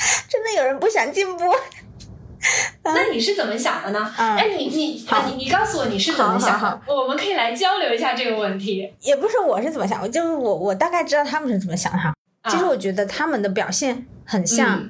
[0.28, 1.44] 真的有人不想进步？
[2.82, 4.12] 那你是怎么想的呢？
[4.16, 6.80] 哎，你你你你告诉我你是怎么想的？
[6.86, 8.90] 我们可以来交流一下这个问题。
[9.00, 12.14] 也不是我是怎么想，我就是我我大概知道他们是怎么想的哈。
[12.50, 14.88] 其实我觉得他们的表现很像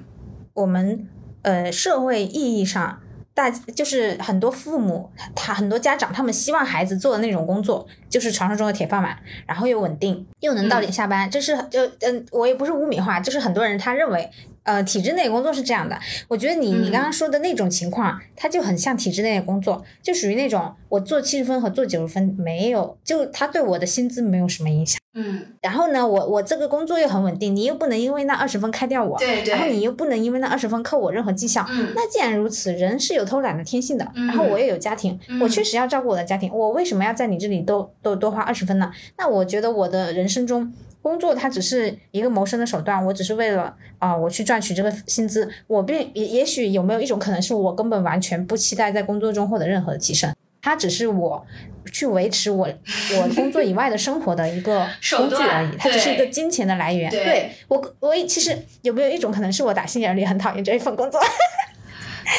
[0.54, 1.08] 我们
[1.42, 3.00] 呃社会意义上
[3.34, 9.18] 大，就是很多父母他很多家长他们希望孩子做的那种工作，就是传说中的铁饭碗，
[9.48, 11.28] 然后又稳定又能到点下班。
[11.28, 14.30] 这是就嗯，我也不是污名化，就是很多人他认为。
[14.62, 25.00] 呃，体制内工作是这样的，我觉得你你刚刚说的那种情况，它就很像体制内的工作，就属于那种我做七十分和做九十分没有，就他对我的薪资没有什么影响。
[25.14, 31.66] 嗯，然后呢，我我这个工作又很稳定，你又不能因为那二十分开掉我，对对，然后你又不能因为那二十分扣我任何绩效。
[31.68, 38.92] 嗯，那既然如此，人是有偷懒的天性的，然后我也有家庭，我确实要照顾我的家庭，我为什么要在你这里多多多花二十分呢？
[39.18, 40.72] 那我觉得我的人生中。
[41.02, 45.48] 工作它只是一个谋生的手段，我只是为了啊，我去赚取这个薪资。
[45.66, 50.30] 我并也也许有没有一种可能是我根本完全不期待在工作中获得任何的提升。
[50.62, 51.42] 它只是我
[51.90, 52.68] 去维持我
[53.16, 54.86] 我工作以外的生活的一个
[55.16, 57.10] 工具而已，它只是一个金钱的来源。
[57.10, 61.18] 对我，我其实有没有一种可能是我打心眼里很讨厌这一份工作？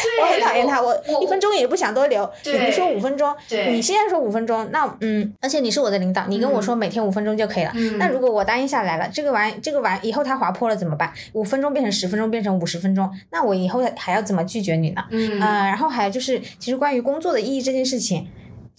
[0.04, 2.30] 对，我很讨厌他，我我一分钟也不想多留。
[2.44, 7.72] 对你不说五分钟，你现在说五分钟，那嗯，而且你是我的领导，你跟我说每天五分钟就可以了。
[7.76, 11.12] 嗯那如果我答应下来了，这个玩这个玩以后它滑坡了怎么办？
[11.34, 15.04] 五分钟变成十分钟，变成五十分钟，那我以后还要怎么拒绝你呢？
[15.10, 18.28] 嗯呃，然后还有就是，其实关于工作的意义这件事情，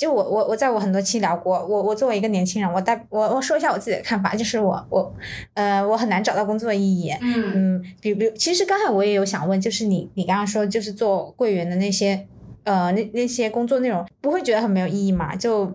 [0.02, 5.14] 就我我我在我很多期聊过，我我作为一个年轻人，我代我我说一下我自己的看法，就是我我
[5.54, 7.12] 呃我很难找到工作的意义。
[7.20, 12.26] 嗯嗯，比比，其实刚才我也有想问，就是你你刚刚说就是做柜员的那些
[12.64, 15.36] 呃那那些工作内容，不会觉得很没有意义吗？
[15.36, 15.72] 就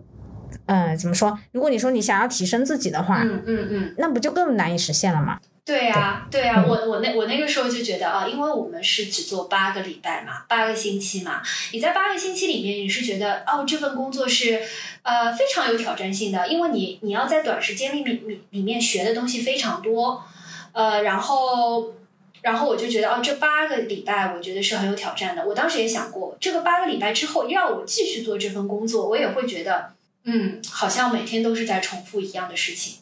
[0.65, 1.39] 呃怎么说？
[1.53, 3.95] 如果你说你想要提升自己的话，嗯嗯嗯。
[3.97, 5.39] 那不就更难以实现了吗？
[5.67, 11.41] 对呀、对呀、嗯我我那我那个时候就觉得啊，因为我们是只做八个礼拜嘛，八个星期嘛，
[11.73, 14.61] 你在八个星期里面，你是觉得哦，这份工作是
[15.03, 20.23] 呃非常有挑战性的，因为你你要在短时间里面里里面学的东西非常多，
[20.71, 21.93] 呃，然后
[22.41, 25.45] 然后我就觉得哦，这八个礼拜我觉得是很有挑战的。
[25.45, 29.91] 我当时也想过，这个八个礼拜之后让我继续做这份工作，我也会觉得
[30.23, 32.99] 嗯，好像每天都是在重复一样的事情，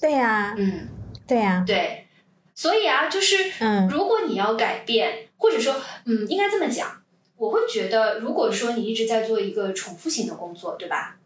[0.00, 0.86] 对呀、嗯。
[1.28, 2.08] 对呀、对，
[2.54, 7.02] 所以啊，就是嗯如果你要改变，或者说，嗯，应该这么讲，
[7.36, 11.16] 我会觉得，如果说你一直在做一个重复性的工作，对吧？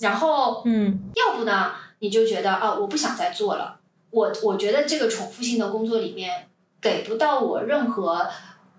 [0.00, 3.78] 然后，嗯要不呢，你就觉得啊，我不想再做了。
[4.10, 6.48] 我我觉得这个重复性的工作里面
[6.80, 8.28] 给不到我任何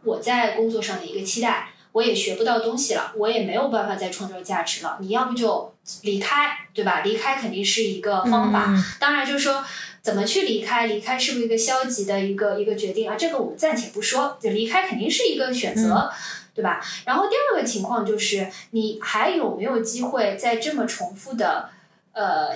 [0.04, 4.98] 我在工作上的一个期待，我也学不到东西了，我也没有办法再创造价值了。
[5.00, 7.02] 你要不就离开，对吧？
[7.02, 8.65] 离开肯定是一个方法。
[8.67, 9.63] 嗯当然，就是说
[10.04, 13.16] 怎么去离开，离开是不是一个消极的一个一个决定啊？
[13.18, 16.12] 这个我们暂且不说，就离开肯定是一个选择，
[16.54, 16.84] 对吧？
[17.06, 21.70] 然后第二个情况就是，你还有没有机会在这么重复的
[22.12, 22.56] 呃呃，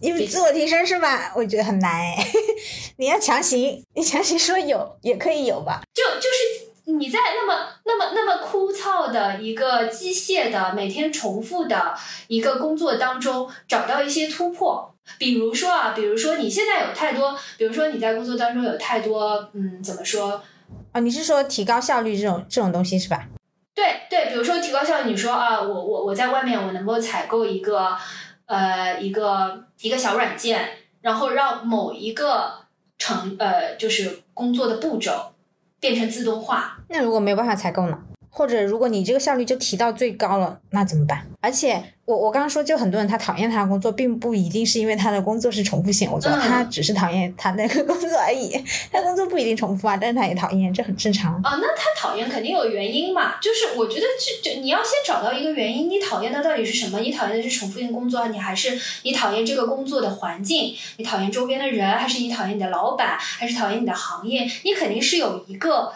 [0.00, 1.32] 因为自我提升是吧？
[1.34, 2.26] 我觉得很难哎，
[2.98, 5.80] 你要强行，你强行说有也可以有吧？
[5.94, 11.94] 就就是你在那么那么那么枯燥的一个机械的每天重复的
[12.26, 14.94] 一个工作当中找到一些突破。
[15.16, 20.42] 比如说啊，比如说你现在有太多，比如说你在工作当中有太多，嗯，怎么说？
[20.92, 23.26] 啊，你是说提高效率这种这种东西是吧？
[23.74, 27.96] 对对，比如说提高效率，你说啊，我我我在外面我能够采购一个
[28.46, 30.68] 呃一个一个小软件，
[31.00, 32.52] 然后让某一个
[32.98, 35.32] 程呃就是工作的步骤
[35.78, 37.98] 变成自动化，那如果没有办法采购呢？
[38.30, 41.26] 或者如果你这个效率就提到最高了，那怎么办？
[41.40, 48.52] 而且我我刚刚说，就很多人他讨厌他的工作，并不一定是因为他的工作是重复性我觉得他只是讨厌他那个工作而已。
[48.90, 51.34] 他工作不一定重复啊，但是他也讨厌，这很正常。
[51.36, 57.00] 啊，那他讨厌肯定有原因嘛，就是我觉得就就你要先找到一个原因，你讨厌的到底是什么？
[57.00, 60.74] 你讨厌的是重复性工作，你还是你讨厌这个工作的环境？
[60.96, 64.48] 你讨厌周边的人，还是你讨厌你的老板，还是讨厌你的行业？
[64.64, 65.92] 你肯定是有一个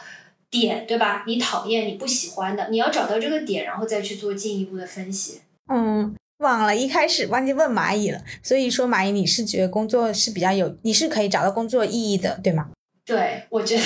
[0.52, 1.24] 点，对吧？
[1.26, 5.40] 你讨厌、你不喜欢的，你要找到这个点，然后再去做进一步的分析。
[5.72, 12.68] 嗯，忘了一开始忘记问蚂蚁了，所以说蚂蚁，你是觉得工作是比较有，你是可以找到工作意义的，对吗？
[13.06, 13.82] 对，我觉得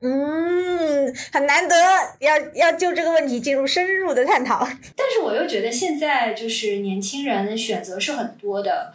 [0.00, 1.74] 嗯，很难得，
[2.20, 4.60] 要要就这个问题进入深入的探讨。
[4.94, 8.94] 但是我又觉得现在就是年轻人选择是很多的，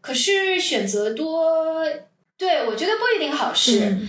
[0.00, 1.84] 可是选择多，
[2.38, 3.80] 对我觉得不一定好事。
[3.80, 4.08] 嗯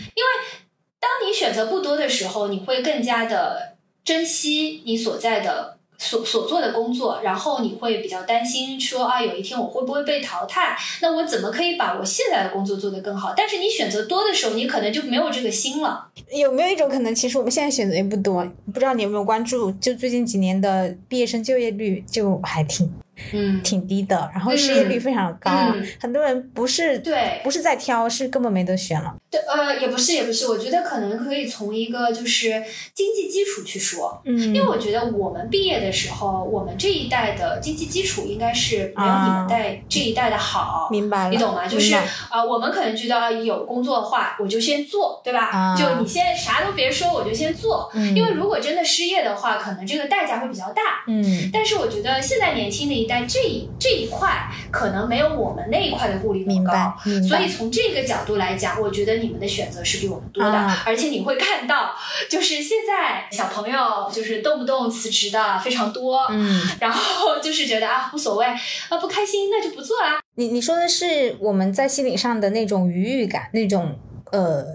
[1.19, 3.73] 当你选择不多的时候，你会更加的
[4.05, 10.75] 珍惜你所在的所所做的工作，然后你会比较担心说啊，有一天我会不会被淘汰？
[11.01, 13.33] 那我怎么可以把我现在的工作做得更好？
[13.35, 16.07] 但是你选择多的时候，你可能就没有这个心了。
[16.31, 18.43] 有没有一种可能，其实我们现在选择也不多？
[18.73, 19.71] 不知道你有没有关注？
[19.73, 22.91] 就最近几年的毕业生就业率就还挺
[23.33, 29.15] 嗯，挺低的，然后失业率非常高，嗯很多人不是对，不是在挑，是根本没得选了。
[29.31, 32.61] 对，呃，也不是，也不是，我觉得可能可以从一个就是
[32.93, 34.21] 经济基础去说。
[34.25, 40.89] 嗯因为我觉得我们毕业的时候，我们这一代的经济基础应该是没有你啊们代、这一代的好。
[40.91, 41.65] 明白了，你懂吗？
[41.65, 45.45] 就是明啊、白我们可能觉得啊有工作的话，我就先做，对吧？
[45.45, 47.89] 啊就你现在啥都别说，我就先做。
[47.93, 51.05] 嗯因为如果真的失业的话，可能这个代价会比较大。
[51.07, 61.95] 嗯但是我觉得现在年轻的一代这一这一块可能没有我们那一块的顾虑那么高，明白所以从这个角度来讲，我觉得你们的选择是比我们多的，啊而且你会看到，
[62.29, 73.97] 就是现在小朋友就是动不动辞职的非常多，嗯，然后就是觉得啊无所谓啊不开心那就不做啦，你你说的是我们在心理上的那种愉悦感，那种
[74.31, 74.65] 呃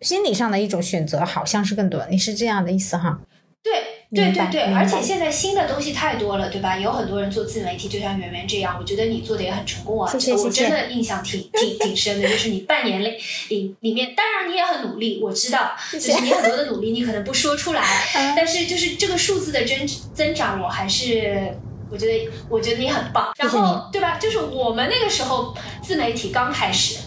[0.00, 2.06] 心理上的一种选择，好像是更多。
[2.10, 3.18] 你是这样的意思哈？
[3.62, 3.95] 对。
[4.16, 6.76] 对对对，而且现在新的东西太多了，对吧？
[6.78, 10.10] 有很多人做自媒体，就像圆圆这样，我觉得你做的也很成功啊。
[10.10, 13.14] 谢谢我真的印象挺挺 挺深的，就是你半年里
[13.48, 17.82] 里里面，当然你也很努力，我知道，就是你很多的努力，你可能不说出来，
[18.16, 21.56] 嗯但是就是这个数字的增增长，我还是。
[21.88, 23.32] 我觉得，我觉得你很棒。
[23.38, 24.18] 然后，对吧？
[24.18, 26.98] 就是我们那个时候自媒体刚开始，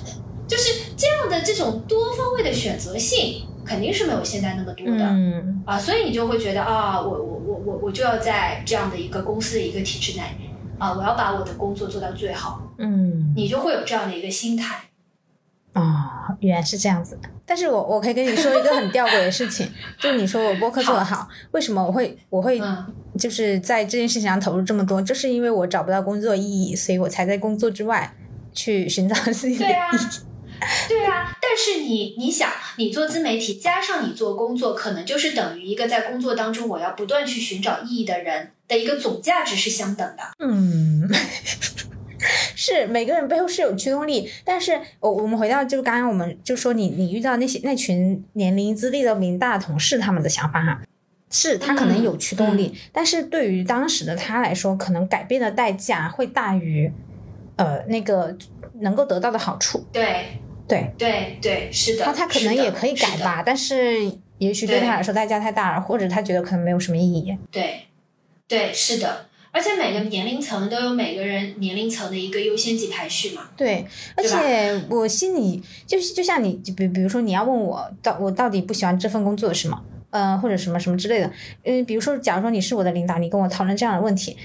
[0.48, 5.06] 就是这样的这种多方位的选择性，肯定是没有现在那么多的。
[5.06, 10.24] 嗯啊，所以你就会觉得啊，我我我我我就要在这样的一个公司的一个体制内
[10.80, 14.86] 啊，我要把我的工作做到最好，嗯你就会有这样的一个心态。
[15.74, 17.18] 啊、原来是这样子。
[17.46, 22.86] 但是我我可以跟你说一个很吊诡的事情， 就是你说我播客做得好，为什么我会我会嗯
[23.18, 28.12] 就是在这件事情上投入这么多，就是因为我找不到工作意义，所以我才在工作之外
[28.52, 29.98] 去寻找自己的意对啊义。
[30.88, 40.24] 对啊，但是你你想，你做自媒体加上你做工作，可能就是等于一个在工作当中我要不断去寻找意义的人的一个总价值是相等的。
[40.40, 41.10] 嗯，
[42.56, 50.82] 是每个人背后是有驱动力，但是我我们回到就刚刚我们就说你你遇到那些那群年龄资历都比你大同事他们的想法哈，
[51.32, 56.92] 是他可能有驱动力，但是对于当时的他来说，可能改变的代价会大于
[57.56, 58.36] 呃那个
[58.82, 59.86] 能够得到的好处。
[59.92, 60.40] 对
[60.70, 62.06] 对，对对，是的。
[62.06, 63.18] 他他可能也可以改。
[63.18, 67.36] 吧，但是也许对对他来说代价太大了，或者他觉得可能没有什么意义。
[67.52, 67.82] 对，
[68.48, 69.26] 对，是的。
[69.52, 73.50] 而且每个年龄层都有每个人年龄层的一个优先级排序嘛。
[73.58, 73.84] 对，
[74.16, 79.82] 而且我心里就是就像你，比比如说你要问我到我到底不喜欢这份工作是吗？
[80.12, 81.32] 呃，或者什么什么之类的。
[81.64, 84.38] 嗯，比如说，假如说你是我的领导，你跟我讨论这样的问题，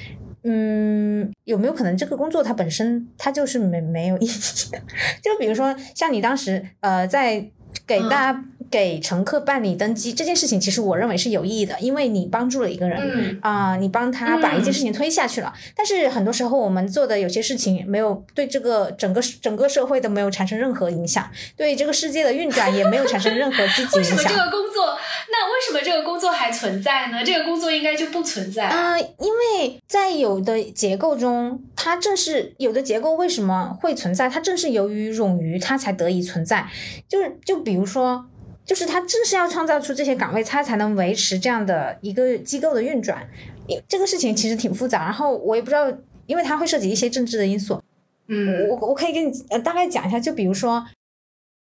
[0.45, 4.29] 嗯，有没有可能这个工作它本身它就是没没有意义
[4.71, 4.79] 的？
[5.23, 7.51] 就比如说像你当时呃在
[7.87, 13.01] 给嗯大家、给乘客办理登机这件事情，其实我认为是有意义的，因为你帮助了一个人。
[13.01, 24.35] 嗯啊、你帮他把一件事情推下去了，但是很多时候我们做的有些事情没有对这个整个整个社会都没有产生任何影响，对这个世界的运转也没有产生任何积极影响为什么这。
[24.35, 24.99] 个工作？
[25.31, 27.23] 那为什么这个工作还存在呢？
[27.25, 28.67] 这个工作应该就不存在。
[28.67, 34.29] 啊、因为在有的结构中，它正是有的结构为什么会存在？
[34.29, 36.67] 它正是由于冗余，它才得以存在。
[37.09, 38.27] 就是就比如说，
[38.65, 43.29] 就是他正是要创造出这些岗位，他才能维持这样的一个机构的运转。
[43.67, 45.91] 因这个事情其实挺复杂，然后我也不知道，
[46.27, 47.83] 因为它会涉及一些政治的因素。
[48.29, 50.87] 嗯我我可以跟你呃大概讲一下，就比如说，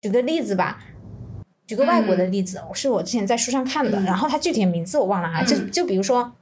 [0.01, 0.79] 举个例子吧，
[1.65, 6.33] 举个外国的例子，是我之前在书上看的，嗯然后它具体的名字我忘了啊，就嗯就比如说。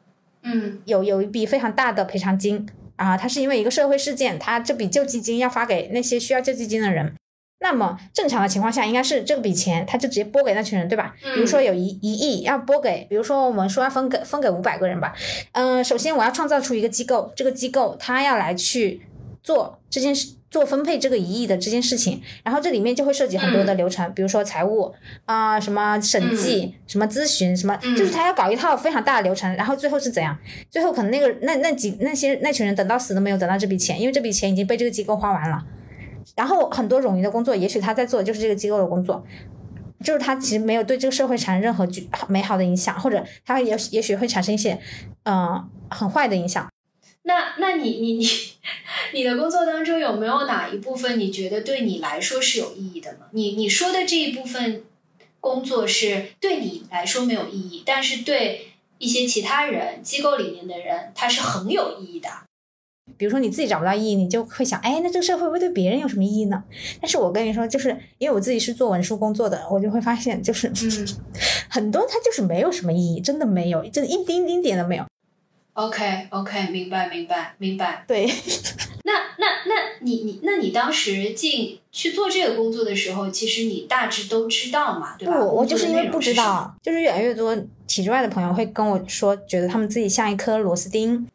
[0.41, 7.13] 嗯有有一笔非常大的赔偿金啊，它是因为一个社会事件，它这笔救济金要发给那些需要救济金的人。
[7.61, 11.13] 那么正常的情况下，应该是这笔钱他就直接拨给那群人，对吧？
[11.25, 15.13] 嗯比如说有一一亿要拨给，比如说我们说要分给分给五百个人吧。
[15.51, 19.01] 嗯、首先我要创造出一个机构，这个机构他要来去
[19.43, 24.93] 做这件事，做分配这个一亿的这件事情，然后这里面就会涉及很多的流程，比如说财务
[25.25, 30.37] 啊、什么审计、什么咨询、什么，嗯就是他要搞一套非常大的流程，然后最后是怎样？
[30.69, 35.61] 最后可能那个那那几那些那群人等到死都没有等到这笔钱，因为这笔钱已经被这个机构花完了。
[36.35, 39.25] 然后很多冗余的工作，也许他在做的就是这个机构的工作，
[40.03, 44.79] 就是他其实没有对这个社会产生任何具美好的影响，或者他也也许会产生一些
[45.23, 46.67] 呃很坏的影响。
[47.23, 48.27] 那那你你你
[49.13, 53.27] 你的工作当中有没有哪一部分你觉得对你来说是有意义的吗？
[53.31, 54.83] 你你说的这一部分
[55.39, 62.29] 工作是对你来说没有意义，但是对一些其他人机构里面的人，他是很有意义的。
[63.17, 66.63] 比如说你自己找不到意义，你就会想，哎，那这个社会会不会对别人有什么意义呢？
[67.01, 71.07] 但是我跟你说，就是因为我自己是做文书工作的，我就会发现，就是、嗯
[71.69, 75.05] 很多它就是没有什么意义，真的没有，真的一丁丁点都没有。
[75.73, 78.03] OK OK，明白明白明白。
[78.05, 78.25] 对，
[79.05, 85.39] 那那那你你那你当时进去做这个工作的时候，其实你大致都知道嘛，对不，吧？
[85.45, 86.33] 我就是因为不知。
[86.33, 87.55] 道，就是越来越多
[87.87, 91.25] 体制外的朋友会跟我说，觉得他们自己像一颗螺丝钉。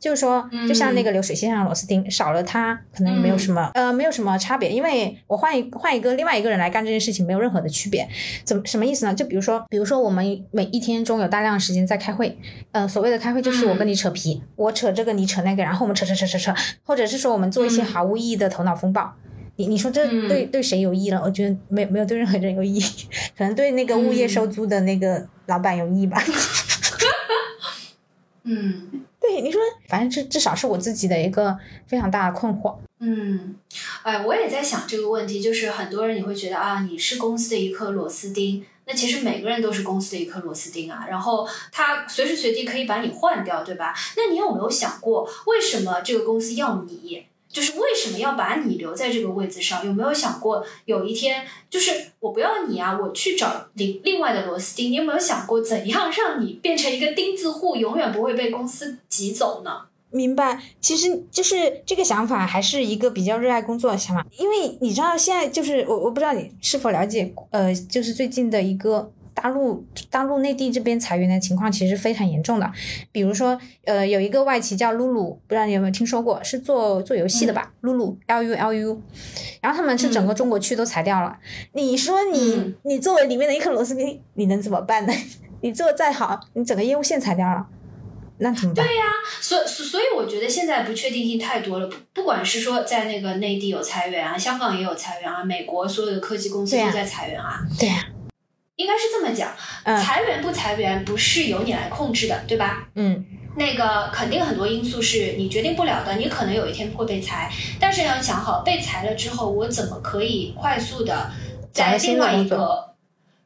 [0.00, 4.70] 就是说，就像那个流水线上的螺丝钉，少了它可能也没有什么、呃，没有什么差别。
[4.70, 8.08] 因为我换一换一个另外一个人来干这件事情，没有任何的区别。
[8.42, 9.14] 怎么什么意思呢？
[9.14, 12.36] 就比如说，比如说我们每一天中有大量的时间在开会，
[12.72, 19.12] 嗯、所谓的开会就是我跟你扯皮，我扯这个，你扯那个，然后我们扯扯扯扯扯，或者是说我们做一些嗯毫无意义的头脑风暴。
[19.56, 21.20] 你你说这嗯对对谁有意义了？
[21.22, 22.82] 我觉得没没有对任何人有意义，
[23.36, 26.22] 可能对那个物业收租的那个老板有意义吧。
[28.44, 31.56] 嗯对，你说，反正至至少是我自己的一个
[31.86, 32.74] 非常大的困惑。
[33.00, 33.54] 嗯，
[34.02, 43.94] 哎，我也在想这个问题，就是很多人你会觉得啊，你是公司的一颗螺丝钉，那其实每个人都是公司的一颗螺丝钉啊，然后他随时随地可以把你换掉，对吧？
[44.16, 47.26] 那你有没有想过，为什么这个公司要你？
[47.52, 49.84] 就是为什么要把你留在这个位子上？
[49.84, 51.90] 有没有想过有一天，就是
[52.20, 54.90] 我不要你啊，我去找另另外的螺丝钉？
[54.90, 59.82] 你有没有想过怎样让你变成一个钉子户，永远不会被公司挤走呢？
[60.12, 64.26] 明白，其实就是这个想法，还是一个比较热爱工作的想法。
[64.38, 72.70] 因为你知道，现在就是我，我不知道你是否了解，呃，就是最近的一个大陆大陆内地这边裁员的情况，其实非常严重的。
[73.10, 77.72] 比如说，呃，有一个外企叫露露，不知道你有没有听说过，是做做游戏的吧？
[77.80, 79.02] 露露 L U L U，
[79.62, 81.38] 然后他们是整个中国区都裁掉了。
[81.72, 85.12] 你说你你作为里面的一颗螺丝钉，你能怎么办呢？
[85.62, 87.66] 你做的再好，你整个业务线裁掉了。
[88.42, 88.86] 那怎么办？
[88.86, 89.04] 对呀，
[89.40, 91.86] 所所所以我觉得现在不确定性太多了。
[91.86, 97.60] 不不管是说在那个内地有裁员啊，香港也有裁员啊，美国所有的科技公司都在裁员啊。
[97.78, 98.06] 对呀，
[98.80, 99.54] 应该是这么讲，
[100.02, 102.88] 裁员不裁员不是由你来控制的，对吧？
[102.94, 103.22] 嗯，
[103.56, 111.30] 那个肯定很多因素是你决定不了的，你可能有一天会被裁，但是要想好被裁了之后，我怎么可以快速的
[111.70, 112.88] 在另外一个。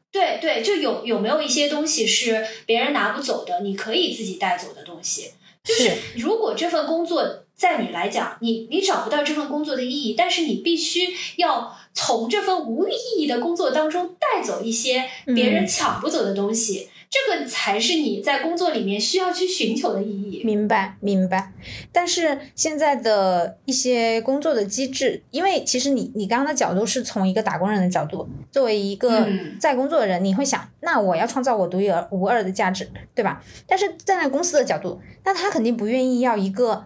[0.09, 5.33] 对对，就有有没有一些东西是别人拿不走的，你可以自己带走的东西。
[5.61, 16.89] 就是如果这份工作在你来讲，你你找不到这份工作的意义，但是你必须要从这份无意义的工作当中带走一些别人抢不走的东西。
[17.07, 20.41] 这个才是你在工作里面需要去寻求的意义。
[20.43, 21.53] 明白，明白。
[21.93, 29.29] 但是现在的一些工作的机制，因为其实你你刚刚的角度是从一个打工人的角度，作为一个
[29.61, 33.41] 在工作的人，你会想，那我要创造我独一无二的价值，对吧？
[33.65, 36.85] 但是站在公司的角度，那他肯定不愿意要一个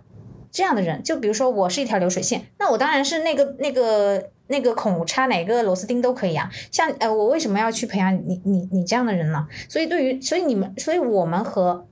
[0.51, 1.01] 这样的人。
[1.03, 4.29] 就比如说，我是一条流水线，那我当然是那个那个。
[4.51, 9.47] 那个孔插哪个螺丝钉都可以啊，像呃，我为什么要去培养你你你这样的人呢？
[9.67, 11.85] 所以对于，所以你们，所以我们和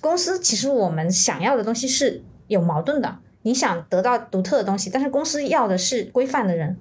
[0.00, 3.18] 公司其实我们想要的东西是有矛盾的。
[3.42, 6.78] 你想得到独特的东西，但是公司要的是规范的人，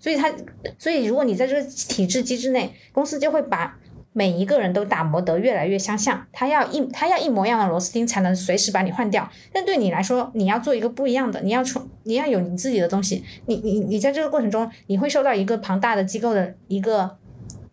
[0.00, 0.34] 所以他，
[0.76, 3.78] 所以如果你在这个体制机制内，公司就会把。
[4.16, 9.30] 每一个人都打磨得越来越相像，他要一他要一模一样的螺丝钉才能随时把你换掉。
[9.52, 13.22] 但对你来说，你要做一个不一样的，你要出你要有你自己的东西。
[13.44, 17.18] 你你你在这个过程中，你会受到一个庞大的机构的一个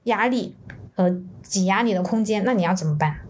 [0.03, 0.53] 压力
[0.93, 3.21] 和挤压你的空间，那你要怎么办？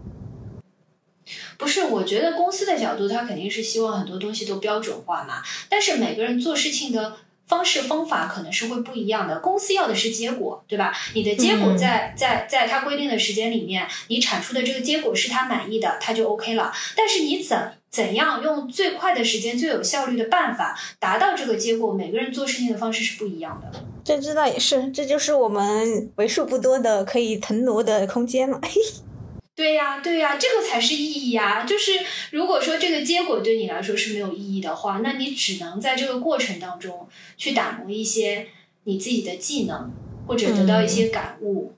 [1.56, 5.40] 不是，我觉得公司的角度，他肯定是希望很多东西都标准化嘛。
[5.68, 7.14] 但是每个人做事情的。
[7.46, 10.92] 方式方法可能是会不一样的，公司要的是结果，对吧？
[11.14, 16.72] 你的结果在在在他规定的时间里面，你产出的这个结果是他满意的，他就 OK 了。
[16.96, 23.70] 但是你怎怎样用最快的时间、最有效率的办法达到这个结果，每个人做事情的方式是不一样的。
[24.02, 28.60] 这知道也是，这就是我们为数不多的可以腾挪的空间了。
[29.56, 31.64] 对呀，对呀，这个才是意义呀！
[31.64, 31.92] 就是
[32.32, 38.48] 如果说这个结果对你来说是没有意义的话，那你只能在这个过程当中去打磨一些
[38.82, 39.92] 你自己的技能，
[40.26, 41.72] 或者得到一些感悟。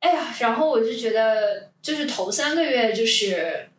[0.00, 3.70] 哎呀，然后我就觉得，就是头三个月就是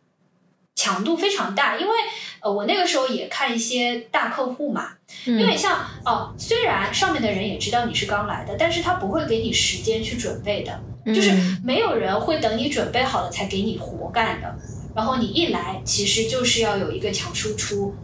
[0.74, 1.94] 强度非常大，因为
[2.40, 10.82] 呃，我那个时候也看一些大客户嘛，因为像哦，虽然上面的人也知道你是刚来的，但是他不会给你时间去准备的。
[11.06, 11.32] 就是
[11.62, 14.56] 没有人会等你准备好了才给你活干的，
[14.94, 17.94] 然后你一来，其实就是要有一个强输出，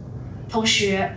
[0.49, 1.09] 同时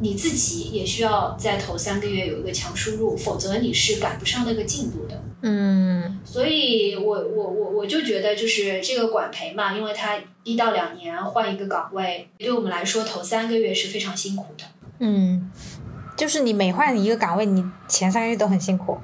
[0.00, 5.20] 你自己也需要在头三个月有一个强输入，否则你是赶不上那个进度的。
[5.44, 14.64] 嗯，所以我我我我就觉得就是这个管培嘛，因为它一到两年换一个岗位，对我们来说头三个月是非常辛苦的。
[15.00, 15.50] 嗯，
[16.16, 18.96] 就是你每换一个岗位，你前三个月都很辛苦。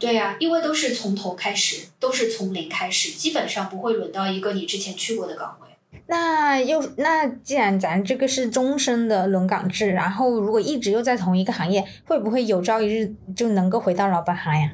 [0.00, 5.68] 对呀，因为都是从头开始，都是从零开始，基本上不会轮到一个你之前去过的岗位。
[6.06, 14.72] 那又那既然咱这个是终身的轮岗制，然后如果一直又在同一个行业，会不会有朝一日就能够回到老本行呀？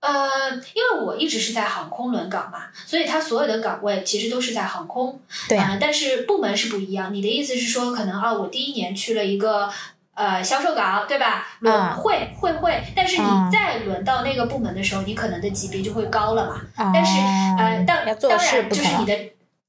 [0.00, 5.20] 呃，因为我一直是在航空轮岗嘛，所以它所有的岗位其实都是在航空。
[5.48, 7.14] 对啊，但是部门是不一样。
[7.14, 9.70] 你的意思是说，可能啊，我第一年去了一个。
[10.18, 11.46] 呃，销售岗对吧？
[11.60, 16.60] 轮会会会，但是你再轮到那个部门的时候，你可能的级别就会高了嘛。
[16.92, 17.20] 但是
[17.56, 19.16] 呃，当当然就是你的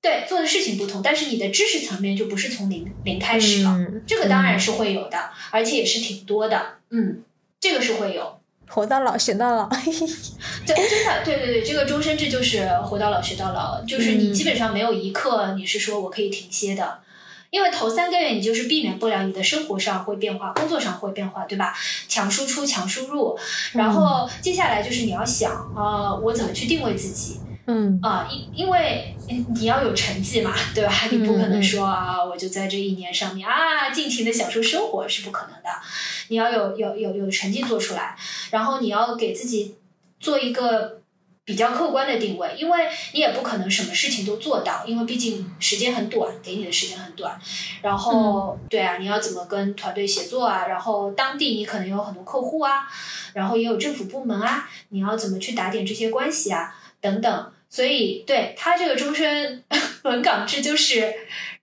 [0.02, 3.78] 对做的事情不同，但是你的知识层面就不是从零零开始了。
[4.08, 6.78] 这个当然是会有的，而且也是挺多的。
[6.90, 7.22] 嗯，
[7.60, 8.40] 这个是会有。
[8.70, 9.70] 活到老学到老。
[9.70, 17.00] 对，真的，对对对，这个终身制就是活到老学到老，就是你基本上没有一刻你是说我可以停歇的。
[17.50, 21.76] 因为头三个月你就是避免不了你的生活上会变化，工作上会变化，对吧？
[22.08, 23.38] 强输出，强输入，
[23.74, 27.40] 然后接下来就是你要想啊，我怎么去定位自己？
[27.72, 29.16] 嗯啊，因因为
[29.54, 30.92] 你要有成绩嘛，对吧？
[31.12, 35.70] 你不可能说啊，我就在这一年上面啊，尽情的享受生活是不可能的。
[36.30, 38.16] 你要有有有有成绩做出来，
[38.50, 39.76] 然后你要给自己
[40.20, 41.02] 做一个
[41.50, 47.36] 比较客观的定位，因为你也不可能什么事情都做到，因为毕竟时间很短，给你的时间很短。
[47.82, 50.68] 然后，对啊，你要怎么跟团队协作啊？
[50.68, 52.88] 然后当地你可能有很多客户啊，
[53.34, 56.76] 然后也有政府部门啊，你要怎么去打点这些关系啊？
[57.02, 57.52] 等等。
[57.68, 59.64] 所以，对他这个终身
[60.04, 61.12] 轮岗制，就是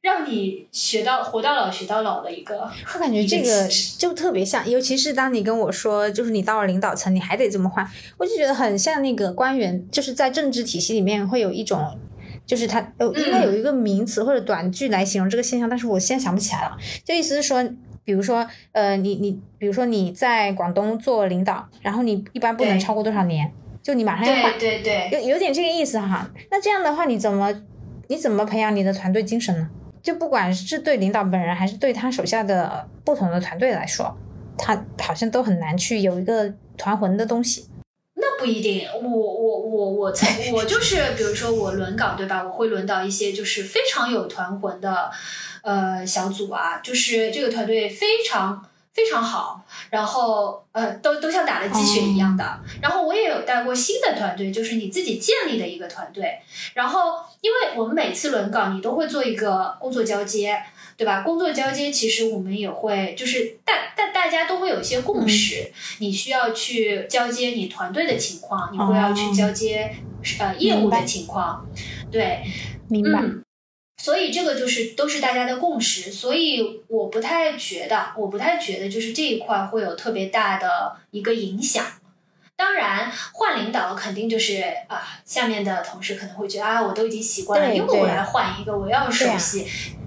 [0.06, 2.70] 让你学到活到老学到老的一个。
[2.94, 7.84] 我感觉这个就特别像，尤其是当你跟我说，就是你到了领导层，你还得这么换，
[8.16, 11.98] 我就觉得很像那个官员，就是在政治体系里面会有一种，
[12.46, 16.76] 就是他呃应该有一个名词或者短句来形容这个现象，但是我现在想不起来了。
[17.04, 17.68] 就意思是说，
[18.04, 23.52] 比如说呃，你你比如说你在广东做领导，然后你一般不能超过多少年。
[23.82, 26.28] 就你马上要换，对对对，有有点这个意思哈。
[26.50, 27.52] 那这样的话，你怎么
[28.08, 29.68] 你怎么培养你的团队精神呢？
[30.06, 34.16] 就不管是对领导本人，还是对他手下的不同的团队来说，
[34.56, 36.48] 他好像都很难去有一个
[36.78, 37.68] 团魂的东西。
[38.14, 42.44] 那不一定，我我我我曾我就是比如说我轮岗对吧？
[42.44, 45.10] 我会轮到一些就是非常有团魂的
[45.62, 48.64] 呃小组啊，就是这个团队非常。
[48.96, 52.60] 非常好，然后呃，都都像打了鸡血一样的。
[52.80, 56.38] 然后我也有带过新的团队，就是你自己建立的一个团队。
[56.74, 60.56] 然后，因为我们每次轮岗，你都会做一个工作交接，
[60.96, 61.22] 对吧？
[61.22, 69.94] 工作交接其实我们也会，就是大大大家都会有一些共识，你需要去交接你团队的情况，你会要去交接
[70.38, 71.66] 呃业务的情况，
[72.10, 72.42] 对，
[72.88, 73.45] 明白。
[74.06, 81.84] 所以这个就是都是大家的共识，所以我不太觉得，我不太觉得就是这一块会有特别大的一个影响。
[82.54, 89.66] 当然，换领导肯定就是啊，下面的同事可能会觉得啊，我都已经习惯了，因为我来换一个，我要熟悉。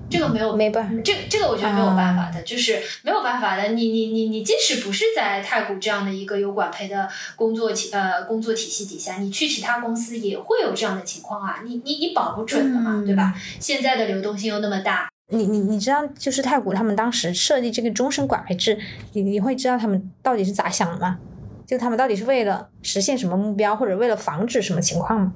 [0.09, 3.69] 这个没有没办法，这这个我觉得没有办法的，就是没有办法的。
[3.69, 11.59] 你你你你，即使不是在太古这样的一个有管培的工作体呃工作体系底下，你去其他公司也会有这样的情况啊。
[11.63, 13.33] 你你你保不准的嘛，对吧？
[13.59, 18.79] 现在的流动性又那么大，你你你知道，就是太古他们当时设立这个终身管培制，
[19.13, 21.19] 你你会知道他们到底是咋想的吗？
[21.67, 25.33] 就他们到底是为了实现什么目标，或者为了防止什么情况吗？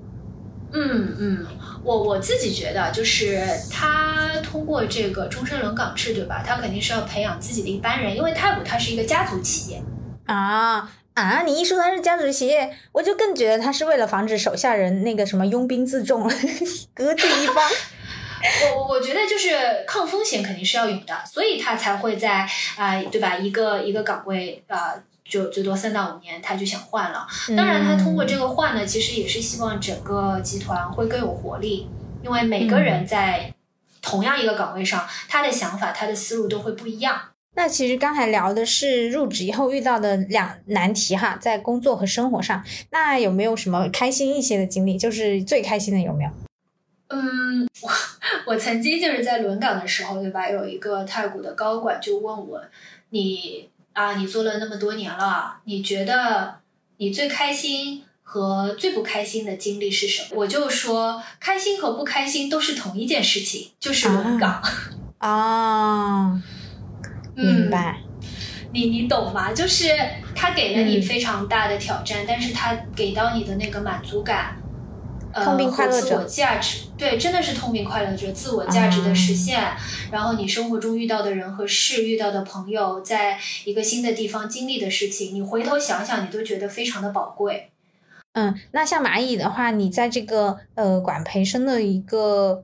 [0.76, 1.45] 嗯嗯，
[1.84, 6.43] 我我自己觉得，就是他通过这个终身轮岗制，对吧？
[6.45, 9.81] 他肯定是要培养自己的一班人，因为太古它是一个家族企业
[10.25, 11.43] 啊啊！
[11.45, 16.23] 你一说他是家族企业，我就更觉得他是为了防止手下人那个什么拥兵自重，
[16.95, 17.57] 割地一方。
[18.73, 23.38] 我我我觉得就是抗风险肯定是要有的，所以他才会在啊，对吧？
[23.38, 24.93] 一个一个岗位啊。
[25.34, 27.25] 就最多三到五年，他就想换了。
[27.57, 31.89] 当然，他通过这个换呢，其实也是希望整个集团会更有活力，
[32.23, 33.51] 因为每个人在
[33.99, 37.19] 同样一个岗位上，他的想法、他的思路都会不一样。
[37.55, 44.99] 那其实刚才聊的是入职以后遇到的两难题哈，在工作和生活上，那有没有什么开心一些的经历？
[44.99, 46.29] 就是最开心的有没有？
[47.07, 47.89] 嗯，我
[48.53, 50.47] 我曾经就是在轮岗的时候，对吧？
[50.47, 52.61] 有一个太古的高管就问我，
[53.09, 53.72] 你。
[53.93, 56.59] 啊，你做了那么多年了，你觉得
[56.97, 60.29] 你最开心和最不开心的经历是什么？
[60.37, 64.61] 我就说，开心和不开心都是同一件事情，就是轮岗。
[65.19, 66.41] 啊，
[67.35, 67.99] 明白。
[68.71, 69.53] 你你懂吗？
[69.53, 69.89] 就是
[70.35, 74.57] 他给了你非常大的挑战，但是他给到你的那个满足感。
[75.34, 78.31] 痛并快乐自我价值，对，真的是痛并快乐着。
[78.31, 79.61] 自我价值的实现，
[80.11, 87.69] 然后你生活中遇到的人和事、遇到的朋友，在一个新的地方经历的事情，你回头想想，你都觉得非常的宝贵。
[88.34, 92.63] 嗯，那像蚂蚁的话，你在这个呃管培生的一个。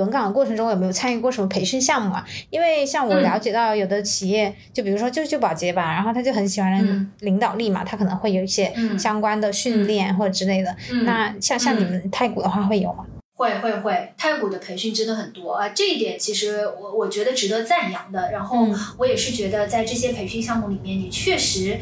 [0.00, 2.26] 轮岗的过程中有没有参与过什么培训项目啊？
[2.48, 10.74] 因为像我了解到有的企业，就比如说就就保洁吧，然后他就很喜欢领导力嘛，他可能会有一些相关的训练或者之类的。
[11.04, 13.04] 那像像你们太古的话会有吗？
[13.34, 18.30] 会会会，太古的培训真的很多啊，这一点其实我我觉得值得赞扬的。
[18.32, 21.78] 然后我也是觉得在这些培训项目里面，你确实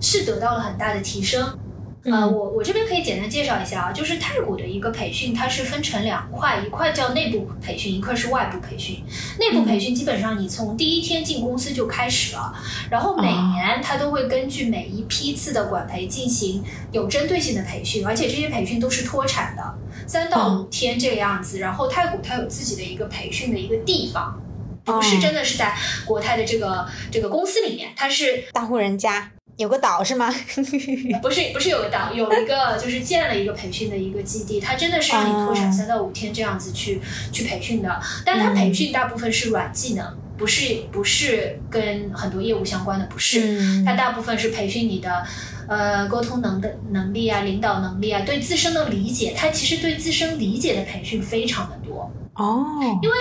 [0.00, 1.58] 是得到了很大的提升。
[2.04, 9.04] 呃，我我这边可以简单介绍一下啊，就是太古的一个培训，它是分成两块，一块叫内部培训，一块是外部培训。
[9.38, 12.52] 内部培训基本上你从第一天进公司就开始了，
[12.90, 19.62] 然后每年它都会根据每一批次的管培进行有针对性的培训，而且这些培训都是脱产的，
[20.06, 21.60] 三到五天这个样子。
[21.60, 24.40] 然后太古它有自己的一个培训的一个地方。
[24.84, 25.72] 不是真的是在
[26.04, 29.30] 国泰的这个这个公司里面，它是大户人家。
[29.56, 30.32] 有个岛是吗？
[31.22, 37.00] 不是，不是有个岛，有一个就是建了一个培训的一个基地，它真的是让你脱产三到五天这样子去
[37.30, 38.00] 去培训的。
[38.24, 43.84] 但它培训大部分是软技能，不是不是跟很多业务相关的，不是。
[43.84, 45.24] 它大部分是培训你的
[45.68, 49.34] 呃沟通能的能力啊，领导能力啊，对自身的理解。
[49.36, 52.64] 它其实对自身理解的培训非常的多哦，
[53.02, 53.16] 因为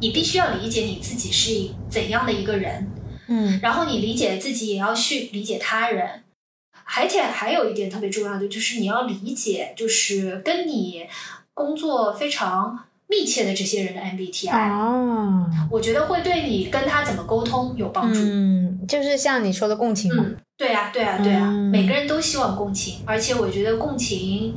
[0.00, 2.90] 你必须要理解你自己是怎样的一个人。
[3.28, 6.22] 嗯，然后你理解自己，也要去理解他人，
[6.96, 11.06] 而且还有一点特别重要的，就是你要理解，就是跟你
[11.54, 18.20] 工作非常密切的这些人的 MBTI，哦，我觉得会对你跟他怎么沟通有帮助。
[18.20, 20.24] 嗯，就是像你说的共情嘛。
[20.56, 24.54] 对啊，对啊，对啊，每个人都希望共情，而且我觉得共情，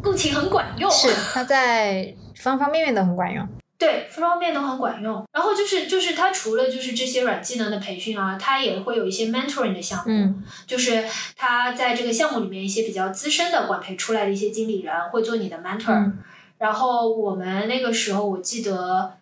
[0.00, 0.90] 共情很管用。
[0.90, 3.46] 是，它在方方面面都很管用。
[3.80, 5.26] 对，方方面面都很管用。
[5.32, 10.34] 然后就是，就是他除了就是这些软技能的培训啊，他也会有一些 mentoring 的项目，
[10.66, 11.04] 就是
[11.34, 16.12] 他在这个项目里面一些比较资深的管培出来的一些经理人会做你的 mentor。
[16.58, 19.16] 然后我们那个时候我记得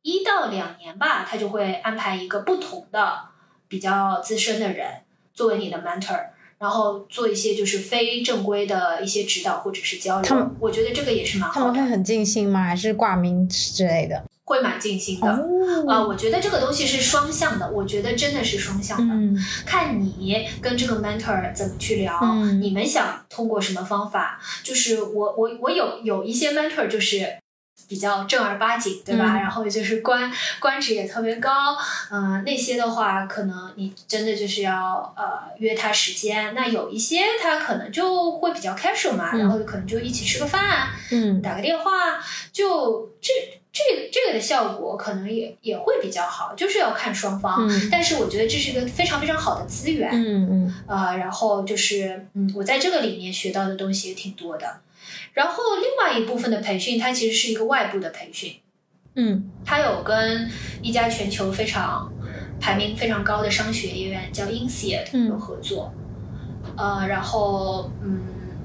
[0.00, 3.18] 一到两年吧，他就会安排一个不同的
[3.68, 5.02] 比较资深的人
[5.34, 6.28] 作为你的 mentor。
[6.60, 11.66] 然后做一些就是非正规的一些指导或者是交流，他们我觉得这个也是蛮好的。
[11.66, 12.62] 他们会很尽心吗？
[12.62, 14.22] 还是挂名之类的？
[14.44, 15.28] 会蛮尽心的。
[15.88, 19.40] 啊，我觉得这个东西是双向的，我觉得真的是双向的。
[19.64, 22.20] 看你跟这个 mentor 怎么去聊，
[22.60, 24.38] 你们想通过什么方法？
[24.62, 27.39] 就是我我我有有一些 mentor 就是。
[27.88, 29.38] 比较正儿八经，对吧？
[29.38, 31.76] 然后就是官官职也特别高，
[32.10, 35.24] 嗯，那些的话，可能你真的就是要呃
[35.58, 36.54] 约他时间。
[36.54, 41.90] 那有一些他可能就会比较 casual 嘛，然后可能就一起吃个饭，嗯，打个电话，
[42.52, 43.32] 就这
[43.72, 47.68] 这这个的效果可能也也会比较好，就是要看双方。
[47.90, 54.80] 但是我觉得这是一个非常非常好的资源，嗯嗯，呃，然后就是嗯，我在这个里面学到的东西也挺多的。
[55.40, 58.56] 然后另外一部分的培训，它其实是一个外部的培训，
[59.14, 60.46] 嗯，它有跟
[60.82, 62.12] 一家全球非常
[62.60, 65.94] 排名非常高的商学院叫 INSEAD 有合作，
[66.76, 68.20] 呃，然后嗯，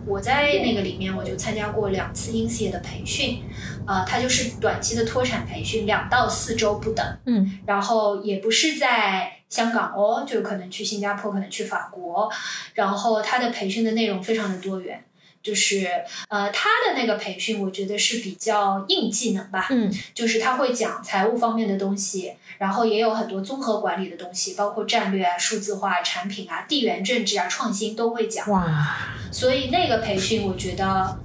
[0.06, 3.44] 我在那个里面我就参加过两次 INSEAD 的培训，
[3.88, 12.30] 呃，它就是短期的脱产培训，两到四周不等，嗯，然后也不是在香港哦，就可能去新加坡，可能去法国，
[12.74, 15.02] 然后它的培训的内容非常的多元。
[15.46, 15.88] 就是
[16.28, 19.68] 呃，他的那个培训，我觉得是比较硬技能吧。
[19.70, 28.50] 嗯，就是他会讲财务方面的东西，然后也有很多综合管理的东西，包括战略啊、数字化、产品啊、地缘政治啊、创新都会讲。
[28.50, 28.98] 哇！
[29.32, 31.20] 所以那个培训我觉得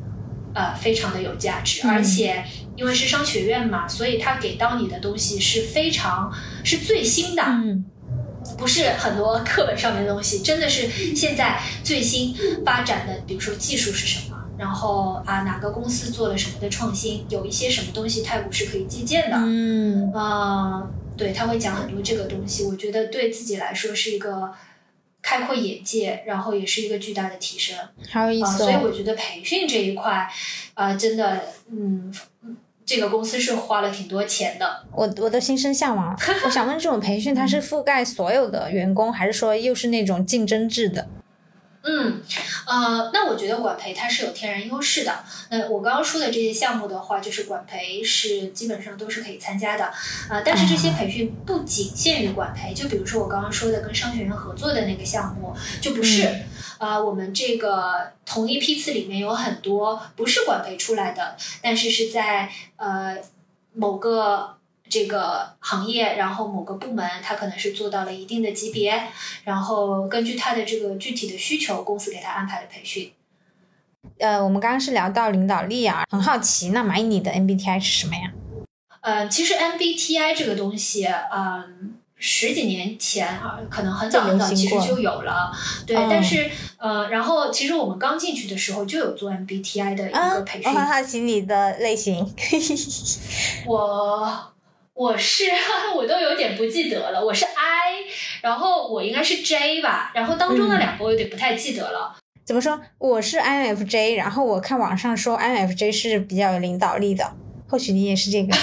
[0.54, 2.44] 呃非常的有价值，而且
[2.76, 6.30] 因为是商学院嘛，所以他给到你的东西是非常
[6.62, 7.42] 是最新的。
[7.42, 7.86] 嗯。
[8.60, 10.86] 不是很多课本上面的东西，真的是
[11.16, 19.36] 现在最新发展的，比如说技术是什么，然后啊哪个公司做了什么的创新，有一些什么东西太古是可以借鉴的。
[19.38, 20.86] 嗯，啊，
[21.16, 24.52] 对他会讲很多这个东西，我觉得对自己来说是一个
[25.22, 27.74] 开阔眼界，然后也是一个巨大的提升。
[28.12, 28.58] 好有意思。
[28.58, 30.30] 所以我觉得培训这一块，
[30.74, 32.14] 啊，真的，嗯。
[32.90, 36.18] 这个公司是花了挺多钱的， 我我都心生向往。
[36.44, 41.06] 我想问，这种培训它是覆盖所有的员工，还是说又是那种竞争制的？
[41.82, 42.20] 嗯，
[42.66, 45.20] 呃，那我觉得管培它是有天然优势的。
[45.50, 49.84] 那我刚刚说的这些项目的话，就是管培是基本上都是可以参加的。
[50.28, 56.28] 啊，但是这些培训不仅限于管培，就比如说我刚刚说的跟商学院合作的那个项目，就不是。
[56.80, 63.18] 啊，我们这个同一批次里面有很多不是管培出来的，但是是在呃
[63.74, 64.56] 某个
[64.88, 69.08] 这个行业，然后某个部门，他可能是做到了一定的级别，
[69.44, 73.12] 然后根据他的这个具体的需求，公司给他安排的培训。
[74.18, 78.32] 呃，我们刚刚是聊到领导力啊，很好奇，那蚂蚁你的 MBTI 是什么呀？
[79.02, 81.99] 呃，其实 MBTI 这个东西，嗯。
[82.22, 85.50] 十几年前啊，可能很早很早其实就有了，
[85.86, 85.96] 对。
[85.96, 90.70] 但是呃，然后其实我们刚进去的时候就有做 MBTI 的一个培训。
[90.70, 92.22] 我很好奇你的类型。
[93.66, 94.52] 我
[94.92, 95.44] 我是
[95.96, 98.04] 我都有点不记得了，我是 I，
[98.42, 102.14] 然后我应该是 J 吧，然后当中的两个我有点不太记得了。
[102.44, 102.78] 怎么说？
[102.98, 107.32] 我是 INFJ，然后我看网上说 INFJ 是比较有领导力的，
[107.66, 108.54] 或许你也是这个。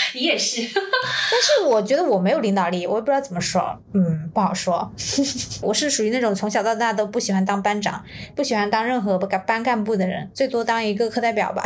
[0.14, 0.62] 你也是。
[0.72, 4.90] 但是我觉得我没有领导力，我也不知道怎么说，嗯，不好说。
[5.62, 8.02] 我是属于那种从小到大都不喜欢当班长，
[8.34, 11.62] 不喜欢当任何班班干部的人，最多当一个课代表吧。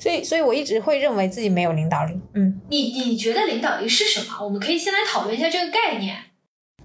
[0.00, 2.20] 所以，所以我一直会认为自己没有领导力。
[2.34, 4.44] 嗯，你你觉得领导力是什么？
[4.44, 6.16] 我们可以先来讨论一下这个概念。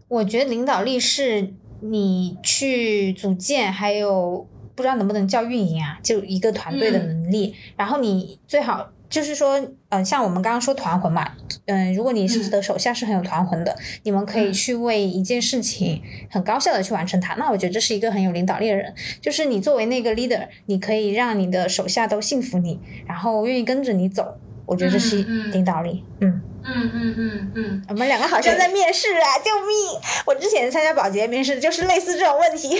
[0.07, 7.53] 我觉得领导力是你去组建，还有不知道能不能叫运营啊，就一个团队的能力。
[7.77, 11.31] 然后你最好就是说，嗯，像我们刚刚说团魂嘛，
[11.65, 17.33] 嗯，如果你是的手下是很有团魂的，你们可以去为一件事情很高效的去完成它。
[17.35, 18.93] 那我觉得这是一个很有领导力的人。
[19.19, 24.37] 就是你作为那个 leader，你可以让你的手下都信服你，然后愿意跟着你走。
[24.65, 26.03] 我觉得这是领导力。
[26.21, 29.25] 嗯嗯嗯嗯嗯，我们两个好像在面试啊！
[29.39, 29.99] 救命！
[30.27, 32.77] 我之前参加保洁面试就是类似这种问题。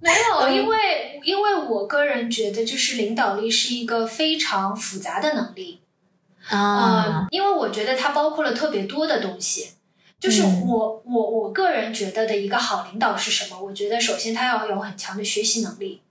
[0.00, 5.80] 没有，因为因为我个人觉得，就是领导力是一个非常复杂的能力
[6.48, 9.70] 啊，因为我觉得它包括了特别多的东西。
[10.18, 13.58] 就是我我我个人觉得的一个好领导是什么？
[13.58, 16.02] 我觉得首先他要有很强的学习能力。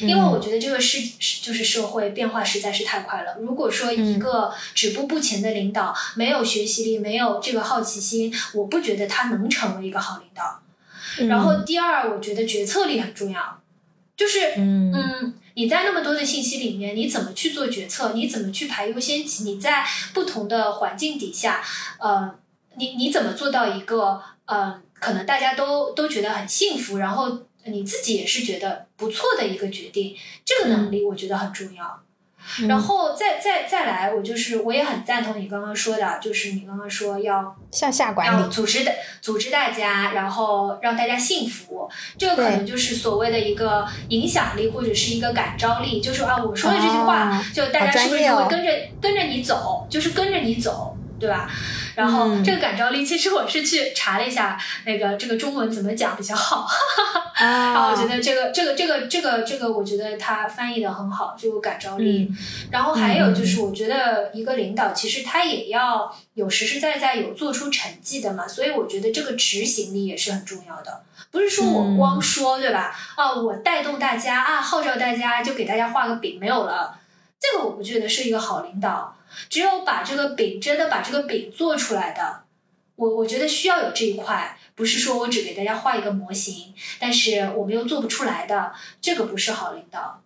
[0.00, 0.98] 因为我觉得这个是
[1.42, 3.36] 就是社会变化实在是太快了。
[3.40, 10.60] 如果说一个止步不前的领导没有学习力，没有这个好奇心，我不觉得他能成为一个好领导。
[11.26, 13.60] 然后第二，我觉得决策力很重要，
[14.16, 18.12] 就是嗯，你在那么多的信息里面，你怎么去做决策？
[18.12, 19.44] 你怎么去排优先级？
[19.44, 21.62] 你在不同的环境底下，
[21.98, 22.34] 呃，
[22.76, 27.40] 你你怎么做到一个呃，可能大家都都觉得很幸福，然后。
[27.64, 32.02] 你自己也是觉得不错的一个决定，这个能力我觉得很重要。
[32.68, 41.88] 然后再再再来，我就是我也很赞同你刚刚说的，就是你刚刚说要向下管理，组织的组织大家，然后让大家幸福，
[42.18, 50.94] 这个可能就是所谓的一个影响力或者是一个感召力，就是啊，我说的这句话，就大家是不是就会跟着跟着你走，就是跟着你走。
[51.18, 51.50] 对吧？
[51.94, 56.66] 然后这个感召力，其实我是去查了一下，那个这个中文怎么讲比较好。
[57.40, 62.30] 然后我觉得这个这个这个这个这个，我觉得他翻译的很好，这个感召力。
[62.70, 71.02] 然后还有就是，我觉得一个领导其实他也要有实实在在有做出成绩的嘛，所以我觉得这个执行力也是很重要的。
[71.30, 72.96] 不是说我光说对吧？
[73.16, 76.98] 啊，我带动大家啊，号召大家就给大家画个饼没有了，
[77.40, 79.14] 这个我不觉得是一个好领导。
[79.48, 82.42] 只有把这个饼真的把这个饼做出来的，
[82.96, 90.22] 我我觉得需要有这一块，不是说我只给大家画一个模型，但是我们又做不出来的，这个不是好领导。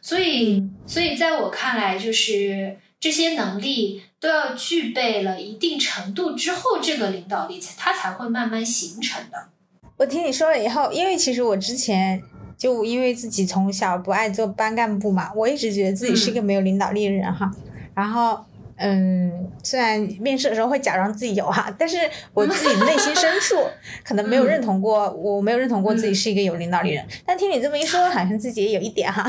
[0.00, 9.48] 所以，所以在我看来，就是这些能力都要具备了一定程度之后，这个领导力才它才会慢慢形成的。
[9.96, 12.22] 我听你说了以后，因为其实我之前
[12.58, 17.50] 就因为自己从小不爱做班干部嘛，我一直觉得自己是一个没有领导力的人哈。
[17.94, 18.44] 然后，
[18.76, 21.96] 嗯，虽然面试的时候会假装自己有哈，但是
[22.32, 23.56] 我自己内心深处
[24.04, 27.06] 可能没有认同过，我没有认同过自己是一个有领导力人。
[27.24, 29.24] 但听你这么一说，好像自己也有一点哈。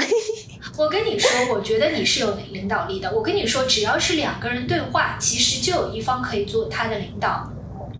[0.78, 3.12] 我跟你说，我觉得你是有领导力的。
[3.16, 7.48] 我跟你说，只要是两个人对话，其实就有一方可以做他的领导。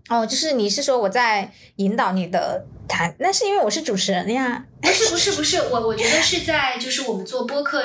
[0.08, 4.64] 哦，就是你是说我在引导你的谈，那是因为我是主持人呀？
[4.80, 7.84] 不是不是不是，我我觉得是在就是我们做播客。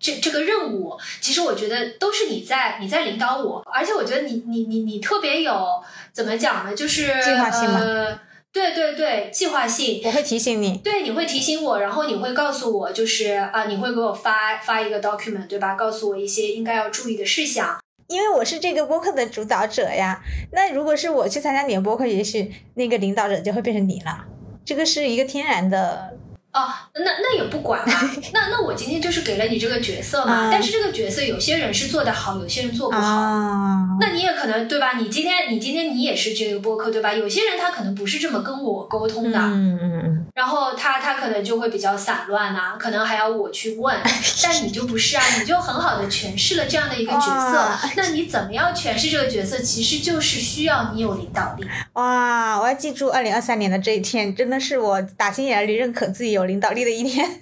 [0.00, 5.52] 这这个任务，其实我觉得都是你在你在领导我，而且我觉得你你你你特别有
[6.10, 6.74] 怎么讲呢？
[6.74, 8.18] 就是计划性呃，
[8.50, 10.00] 对对对，计划性。
[10.02, 10.78] 我会提醒你。
[10.78, 15.74] 对，你会提醒我，然后你会告诉我，就是啊，你会给我发发一个 document，对吧？
[15.74, 17.78] 告诉我一些应该要注意的事项。
[18.08, 20.22] 因为我是这个播客的主导者呀。
[20.52, 24.24] 那如果是我去参加你的播客，也许那个领导者就会变成你了。
[24.64, 26.16] 这个是一个天然的。
[26.52, 27.94] 哦，那那也不管嘛，
[28.32, 34.94] 那那我今天就是给了你这个角色嘛，但是这个角色有些人是做得好，有些人做不好，那你也可能对吧？
[34.98, 37.14] 你今天你今天你也是这个播客对吧？
[37.14, 43.96] 有些人他可能不是这么跟我沟通的，嗯嗯嗯，然后他他可能就会比较散乱呐，可能还要我去问，
[44.42, 47.64] 但你就不是啊，你就很好的诠释了这样的一个角色，
[47.96, 49.56] 那你怎么样诠释这个角色？
[49.60, 51.64] 其实就是需要你有领导力。
[51.92, 56.39] 哇，我要记住二零二三年的这一天，真的是我打心眼里认可自己有。
[56.40, 57.40] 有领导力的一天。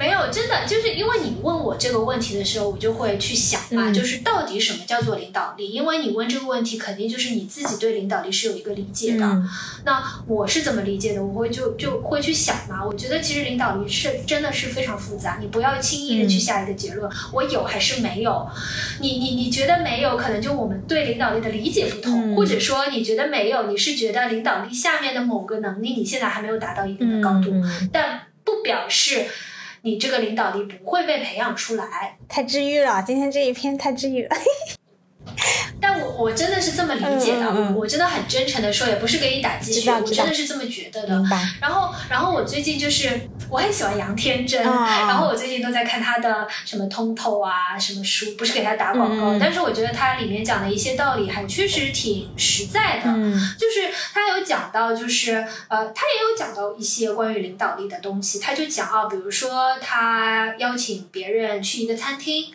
[0.00, 5.70] 没有，真的就是因为你问我这个问题的时候，我就会去想嘛，就是到底什么叫做领导力？
[5.70, 9.42] 因为你问这个问题，肯定就是你自己对领导力是有一个理解的。
[9.84, 11.22] 那我是怎么理解的？
[11.22, 12.82] 我会就就会去想嘛。
[12.82, 18.48] 我觉得其实领导力是真的是非常复杂，你不要轻易的去下一个结论，我有还是没有？
[19.00, 27.52] 你你你觉得没有，可能就我们对领导力的理解不同，或者说你觉得没有，你是觉得领导力下面的某个能力你现在还没有达到一定的高度，
[27.92, 29.26] 但不表示。
[29.82, 33.02] 你这个领导力不会被培养出来，太治愈了！
[33.02, 34.36] 今天这一篇太治愈了。
[36.00, 41.14] 我我真的是这么理解的，我我真的很真诚的说，也不是给你打鸡血，我真的是这么觉得的。
[41.60, 53.10] 然后，然后我最近就是我很喜欢杨天真，啊然后我最近都在看他的什么通透啊，什么书，不是给他打广告，嗯但是我觉得他里面讲的一些道理还确实挺实在的。
[53.10, 58.38] 嗯就是他有讲到，就是呃，他也有讲到一些关于领导力的东西。
[58.38, 62.52] 他就讲啊，比如说他邀请别人去一个餐厅。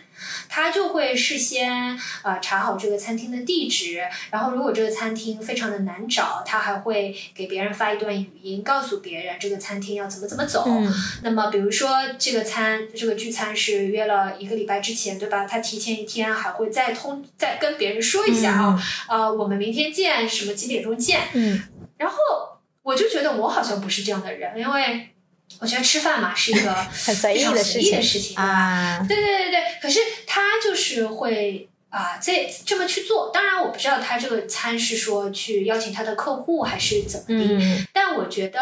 [0.48, 4.02] 他就会事先呃查好这个餐厅的地址，
[4.32, 10.64] 然后如果这个餐厅非常的难找，他还会给别人发一段语音，告诉别人这个餐厅要怎么怎么走。
[10.68, 10.94] 嗯
[11.24, 15.46] 那么比如说这个餐这个聚餐是约了一个礼拜之前，对吧？
[15.46, 21.22] 他提前一天还会再通再跟别人说一下啊，呃，我们明天见，什么几点钟见？
[21.34, 21.62] 嗯
[21.98, 22.16] 然后
[22.84, 25.15] 我就觉得我好像不是这样的人，因为
[25.60, 26.74] 我觉得吃饭嘛是一个
[27.06, 27.82] 很随意非常的事情。
[27.82, 33.30] 随意的事情，啊，对对对对，可是他就是会啊，这这么去做。
[33.34, 37.88] 当然，我不知道他这个餐是说去邀请他的客户还是怎么的，嗯。
[37.94, 38.60] 但我觉得。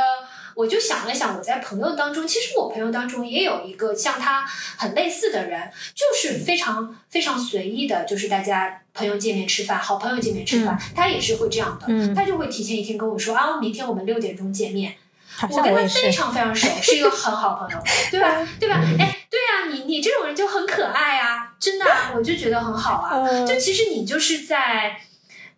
[0.56, 4.46] 我就想了想，我在朋友当中，其实我朋友当中也有一个像他
[4.78, 5.60] 很类似的人，
[5.96, 12.14] 就是非常非常随意的，就是大家朋友见面吃饭，好朋友见面吃饭，他也是会这样的，嗯。
[12.14, 14.94] 他就会提前一天跟我说啊，明天我们六点钟见面，
[15.36, 16.12] 好我跟他非。
[16.12, 17.78] 常非常熟，是一个很好朋友，
[18.12, 18.48] 对吧？
[18.60, 18.76] 对吧？
[19.00, 23.18] 哎，对啊，你你这种人就很可爱啊，真的啊、我就觉得很好啊。
[23.28, 25.00] 嗯就其实你就是在，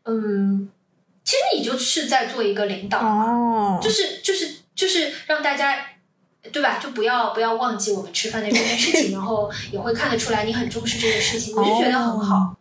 [0.05, 0.69] 嗯，
[1.23, 5.77] 其实你就是在做一个领导，哦，就是就是就是让大家。
[6.53, 6.77] 对吧？
[6.79, 12.35] 就不要不要忘记我们吃饭的这件事情，然后也会看得出来你很重视这个事情，我就觉得很好。
[12.35, 12.57] 哦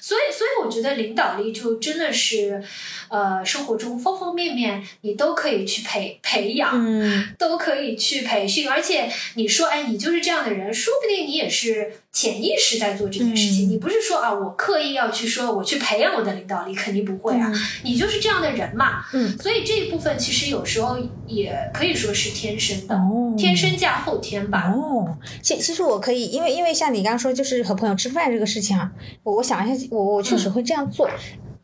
[0.00, 2.62] 所以，所以我觉得领导力就真的是，
[3.08, 8.68] 呃，生活中方方面面你都可以去培培养，嗯都可以去培训。
[8.68, 13.68] 而且你说，哎，你就是这样的人，说不定你也是潜意识在做这件事情。
[13.68, 17.52] 嗯你不是说啊，我刻意要去说我去培养我的领导力，肯定不会啊。
[17.82, 19.04] 你就是这样的人嘛。
[19.12, 24.72] 嗯所以这一部分其实有时候也可以说是天生的，哦，天生加后天吧。
[24.74, 28.90] 哦，其其实我可以，因为因为像你刚刚说，就是和朋友吃饭这个事情啊，
[29.22, 31.08] 我我想一下，我我确实会这样做。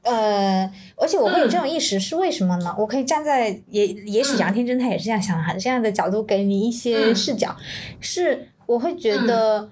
[0.04, 2.74] 呃，而且我会有这种意识，是为什么呢？
[2.78, 7.56] 我可以站在也也许杨天真他也是这样想的哈，这样的角度给你一些嗯视角，
[8.00, 9.70] 是我会觉得。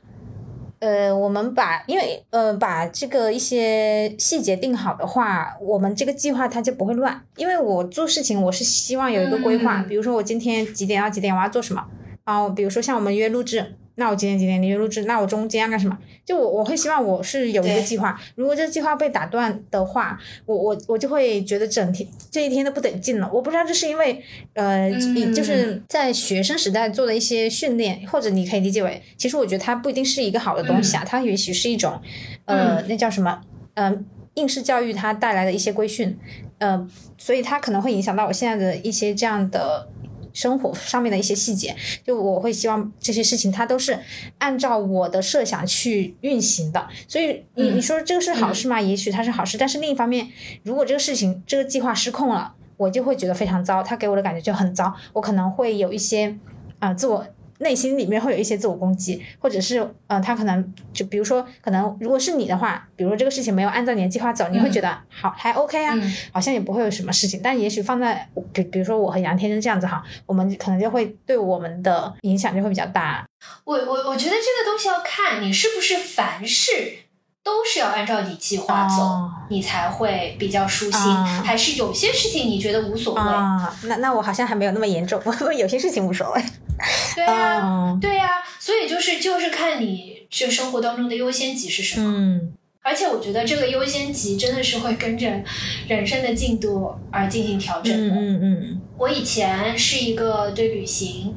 [0.84, 7.22] 呃，我们把因为呃把这个一些细节定好的话，我们这个计划它就不会乱。
[7.36, 11.84] 因为我做事情，我是希望有一个规划，嗯比如说我今天几点到几点我要做什么，
[12.24, 15.96] 然后比如说像我们约录制，那我几点几点你就录制，那我中间要干什么？
[16.24, 23.30] 就我我会希望我是有一个计划，如果这个计划被打断的话，我我我就会觉得整天这一天都不得劲了。
[23.32, 24.22] 我不知道这是因为
[24.54, 32.00] 呃，嗯就是在学生时代做的一些训练，或者你可以理解为，其实我觉得它不一定是一个好的东西啊，它也许是一种
[32.46, 33.40] 呃，那叫什么
[33.74, 34.04] 呃。
[34.34, 36.18] 应试教育它带来的一些规训，
[36.56, 36.88] 呃，
[37.18, 39.86] 所以它可能会影响到我现在的一些这样的
[40.32, 41.74] 生活上面的一些细节。
[42.04, 43.98] 就我会希望这些事情它都是
[44.38, 46.88] 按照我的设想去运行的。
[47.08, 48.80] 所以你嗯你说这个是好事吗？
[48.80, 50.28] 也许它是好事，但是另一方面，
[50.62, 56.36] 如果这个事情这个计划失控了，我就会觉得非常糟，它给我的感觉就很糟，我可能会有一些
[56.78, 57.26] 啊、自我。
[57.62, 67.40] 内心里面会有一些自我攻击，或者是呃，他可能就比如说，可能如果是你的话，比如说这个事情没有按照你的计划走，你会觉得好还 OK 啊，嗯好像也不会有什么事情。
[67.42, 73.24] 但也许放在比比如说我和杨天真这样子哈，我们可能就会对我们的影响就会比较大。
[73.64, 76.70] 我我我觉得这个东西要看你是不是凡事
[77.44, 83.20] 都是要按照你计划走，哦你才会比较舒心，啊还是有些事情你觉得无所谓？
[83.20, 86.42] 啊，那那我好像还没有那么严重，我有些事情无所谓。
[87.14, 88.28] 对呀、嗯对呀、
[88.58, 92.12] 所以就是就是看你这生活当中的优先级是什么。
[92.16, 92.52] 嗯
[92.84, 95.30] 而且我觉得这个优先级真的是会跟着
[95.86, 98.12] 人生的进度而进行调整的。
[98.12, 101.32] 嗯嗯我以前是一个对旅行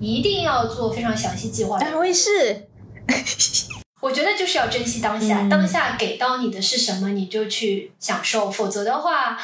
[0.00, 2.68] 一定要做非常详细计划我也是。
[4.06, 9.36] 我觉得就是要珍惜当下，嗯当下给到你的是什么，你就去享受，否则的话，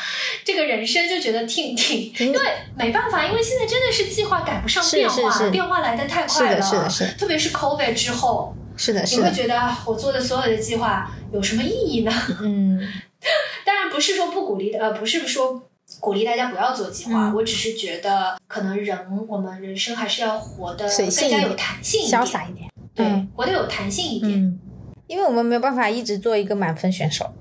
[0.45, 2.41] 这个人生就觉得挺挺，因为
[2.77, 12.13] 没办法，因为现在真的是计划赶不上变化，是是变化来的太快了，是的是的是特别是 COVID 之后，是的，你是的，会觉得啊我做的所有的计划有什么意义呢？
[12.41, 12.79] 嗯
[13.67, 15.65] 当然不是说不鼓励的，呃，不是说。
[16.01, 18.99] 鼓励大家不要做计划，嗯我只是觉得可能人
[19.29, 22.67] 我们人生还是要活得更加有弹性一点，潇洒一点。
[22.95, 24.33] 对，嗯活得有弹性一点。
[24.33, 24.59] 嗯，
[25.07, 27.33] 因为我们没有办法一直做一个满分选手。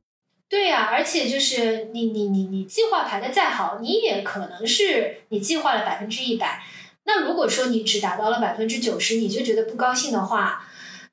[0.50, 6.62] 对呀、而且就是你你你你计划排的再好，你也可能是你计划了百分之一百。
[7.06, 10.62] 那如果说你只达到了百分之九十，你就觉得不高兴的话，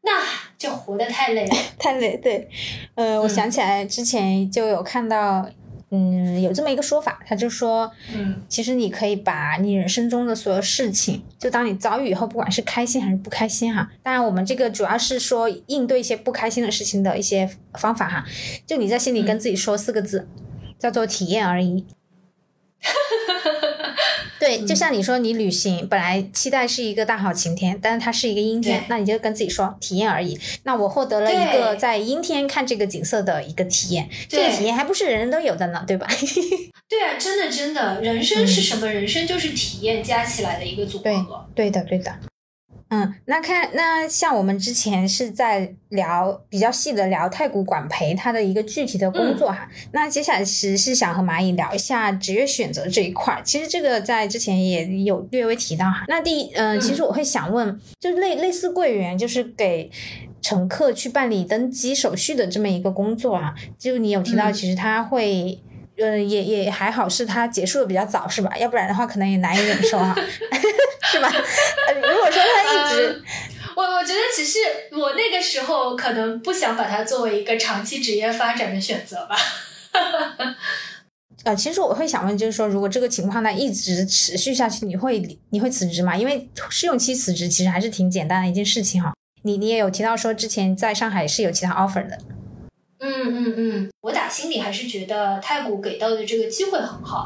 [0.03, 0.21] 那
[0.59, 1.57] 就活得太累了。
[1.79, 2.49] 太累，对，
[2.97, 5.49] 呃，我想起来之前就有看到，
[5.91, 18.25] 嗯，有这么一个说法，他就说，嗯其实你可以把你人生中的所有事情，就当你遭遇以后，不管是开心还是不开心哈，当然我们这个主要是说应对一些不开心的事情的一些方法哈，
[18.67, 20.29] 就你在心里跟自己说四个字，
[20.79, 21.87] 叫做体验而已。
[24.39, 30.39] 对，就像你说，你旅行本来期待是一个大好晴天，但是它是一个阴天，那你就跟自己说体验而已。
[30.63, 36.07] 那我获得了一个在阴天看这个景色的一个体验，这个对体验还不是人人都有的呢，对吧？
[36.89, 38.87] 对啊，真的真的，人生是什么？
[38.87, 41.47] 人生就是体验加起来的一个组对合。
[41.55, 42.15] 对的，对的。
[42.91, 53.43] 嗯，那看那像我们之前是在聊比较细的聊太古管培它的一个具体的工作哈，那接下来其实是想和蚂蚁聊一下职业选择这一块儿。
[53.43, 56.05] 其实这个在之前也有略微提到哈。
[56.09, 59.91] 那第一，嗯、嗯其实我会想问，就类类似柜员，就是给
[60.41, 65.61] 乘客去办理登机手续的这么一个工作啊，就你有提到，嗯其实他会。
[66.01, 68.57] 呃，也也还好，是他结束的比较早，是吧？
[68.57, 70.15] 要不然的话，可能也难以忍受啊，
[71.11, 71.29] 是吧？
[71.29, 73.25] 呃如果说他一直，嗯
[73.77, 74.59] 我我觉得只是
[74.93, 79.37] 我那个时候可能不想把它作为一个长期职业发展的选择吧。
[81.45, 86.17] 呃，其实我会想问，就是说，如果这个情况呢一直持续下去，你会你会辞职吗？
[86.17, 89.13] 因为试用期辞职其实还是挺简单的一件事情哈。
[89.43, 92.19] 你你也有提到说，之前在上海是有其他 offer 的，
[93.01, 97.25] 嗯嗯嗯，我打心里还是觉得太古给到的这个机会很好，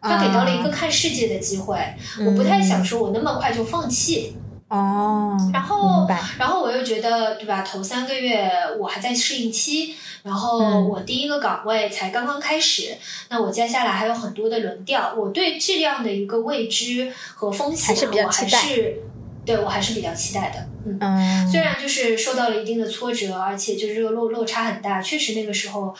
[0.00, 1.78] 他给到了一个看世界的机会，
[2.26, 4.36] 我不太想说我那么快就放弃。
[4.68, 6.04] 哦，然后，
[6.38, 7.62] 然后我又觉得，对吧？
[7.62, 8.50] 头三个月
[8.80, 9.94] 我还在适应期，
[10.24, 10.88] 然后嗯。
[10.88, 12.96] 我第一个岗位才刚刚开始，
[13.28, 18.58] 那我接下来还有很多的轮调，我对这样的一个未知和风险，还是比较我还期待。
[18.58, 19.02] 是
[19.44, 20.66] 对我还是比较期待的。
[20.86, 25.94] 嗯，嗯，虽然就是受到了一定的挫折，而且就是这个落落差很大，确实那个时候，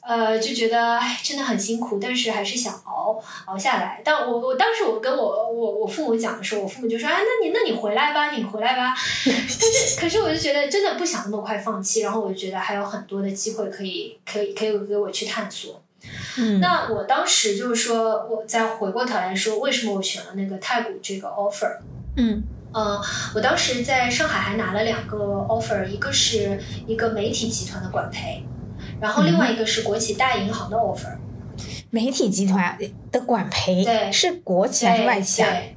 [0.00, 4.00] 呃，就觉得哎，真的很辛苦，但是还是想熬熬下来。
[4.04, 8.92] 但我我当时我跟我我我父母讲的时候，我父母就说，哎，那你那你回来吧，你回来吧。
[9.24, 15.80] 但是可是我就觉得真的不想那么快放弃，然后我就觉得还有很多的机会可以可以可以给我去探索。
[16.38, 21.78] 嗯，那我当时就是说，我再回过头来说，为什么我选了那个太古这个 offer？
[22.16, 22.42] 嗯
[22.74, 23.00] 嗯，
[23.34, 25.16] 我当时在上海还拿了两个
[25.48, 28.44] offer，一个是一个媒体集团的管培，
[29.00, 31.16] 然后另外一个是国企大银行的 offer。
[31.90, 32.76] 媒体集团
[33.12, 35.48] 的管培对是国企还是外企啊？
[35.48, 35.76] 对，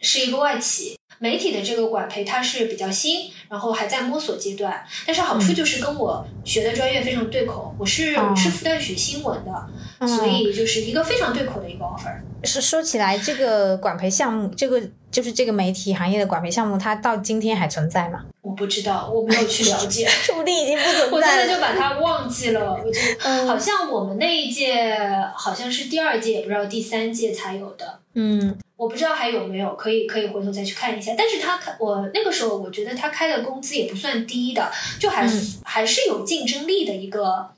[0.00, 0.96] 是一个外企。
[1.18, 7.74] 媒体的这个管培它是比较新，然后还在摸索阶段，但是好处就是跟我学的专业非常对口。
[7.78, 9.66] 我是、是复旦学新闻的，
[10.06, 12.14] 嗯所以就是一个非常对口的一个 offer。
[12.44, 14.80] 是说起来，这个管培项目，这个
[15.10, 18.24] 就是这个媒体行业的管培项目，它到今天还存在吗？
[18.40, 20.06] 我不知道，我没有去了解。
[20.22, 20.84] 说不定已经不
[21.16, 21.42] 我存在了。
[21.42, 24.96] 真的就把它忘记了，我就、嗯好像我们那一届
[25.34, 31.14] 好像是第二届，也不知道第三届才有的，嗯我不知道还有没有，可以可以回头再去看一下。
[31.16, 37.48] 但是他开我那个时候，我觉得他开的工资也不算低的，就还、嗯还是有竞争力的一个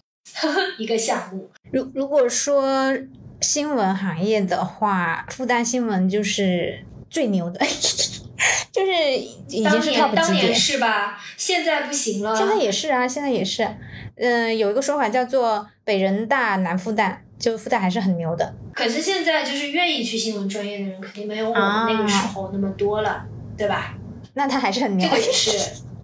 [0.78, 1.48] 一个项目。
[1.72, 2.96] 如如果说
[3.40, 7.60] 新闻行业的话，复旦新闻就是最牛的，
[8.72, 9.16] 就是
[9.48, 10.54] 已经是当年 top 级别当年。
[10.54, 11.18] 是吧？
[11.36, 12.36] 现在不行了。
[12.36, 13.68] 现在也是啊，现在也是。
[14.16, 18.52] 嗯、有一个说法叫做“北人大南复旦”，就复旦还是很牛的。
[18.74, 23.24] 可是现在就是愿意去新闻专业的人，肯定没有我啊们那个时候那么多了，
[23.56, 23.94] 对吧？
[24.34, 25.14] 那他还是很牛这。
[25.16, 25.50] 个也是。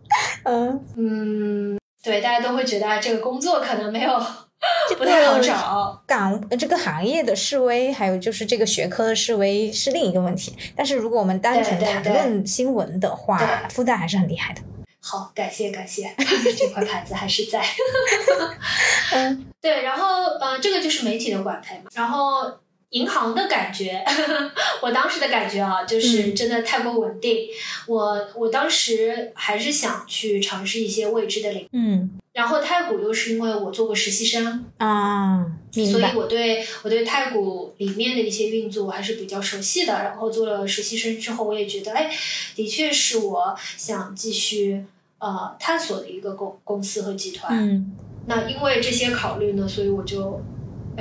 [0.45, 4.11] 嗯，嗯，对，大家都会觉得啊，这个工作可能没有
[4.99, 6.03] 不太好找。
[6.07, 10.55] 岗呃这个行业的示威，还有就是这个学科的示威是另一个问题。
[10.77, 14.61] 但是如果我们单纯谈论新闻的话，对复旦还是很厉害的。
[15.01, 16.11] 好，感谢感谢，
[16.57, 17.63] 这块牌子还是在。
[19.13, 22.51] 嗯对，然后呃，这个就是媒体的管培嘛，然后
[22.95, 24.05] 银行的感觉，
[24.83, 27.49] 我当时的感觉啊，就是嗯真的太过稳定。
[27.87, 35.45] 我我当时还是想去尝试一些未知的领域，嗯然后太古又是因为我做过实习生，啊。
[35.73, 39.93] 所以我对我对太古里面的一些运作我还是比较熟悉的。
[39.93, 42.09] 然后做了实习生之后，我也觉得，哎，
[42.55, 44.85] 的确是我想继续
[45.19, 47.59] 呃探索的一个公公司和集团。
[47.59, 47.93] 嗯
[48.27, 50.41] 那因为这些考虑呢，所以我就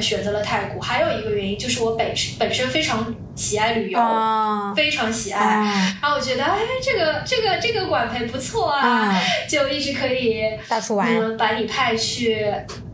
[0.02, 0.82] 选择了泰国。
[0.82, 5.44] 还有一个原因就是我本身本身非常喜爱旅游，啊非常喜爱。
[5.44, 11.08] 啊然后我觉得，哎，这个这个这个管培不错啊，啊，就一直可以到处玩。
[11.08, 12.46] 嗯把你派去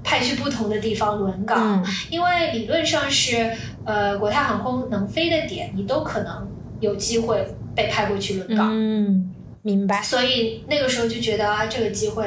[0.04, 1.84] 派去不同的地方轮岗。
[1.84, 3.52] 嗯因为理论上是，
[3.86, 6.48] 呃，国泰航空能飞的点，你都可能
[6.80, 7.46] 有机会
[7.76, 8.70] 被派过去轮岗。
[8.72, 9.32] 嗯，
[9.62, 10.02] 明白。
[10.02, 12.26] 所以那个时候就觉得啊，这个机会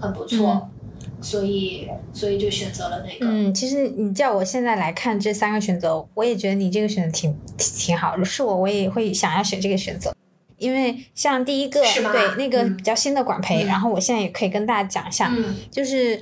[0.00, 0.70] 很不错，
[1.22, 3.26] 所以所以就选择了那个。
[3.26, 8.22] 嗯，其实你叫我现在来看这三个选择，我也觉得你这个选择挺挺挺好。
[8.24, 10.14] 是我，我也会想要选这个选择。
[10.58, 15.32] 因为像第一个，对那个比较新的管培，然后我现在也可以跟大家讲一下，
[15.70, 16.20] 就是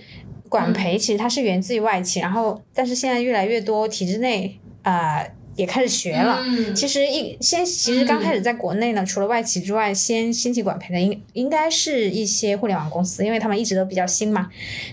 [0.48, 5.24] 管培其实它是源自于外企，然后但是现在越来越多体制内啊。
[5.56, 6.40] 也开始学了。
[6.74, 14.48] 其实一先，其实刚开始在国内呢，除了外企之外，先兴起管培的应应该是一些互联网公司，因为他们一直都比较新嘛。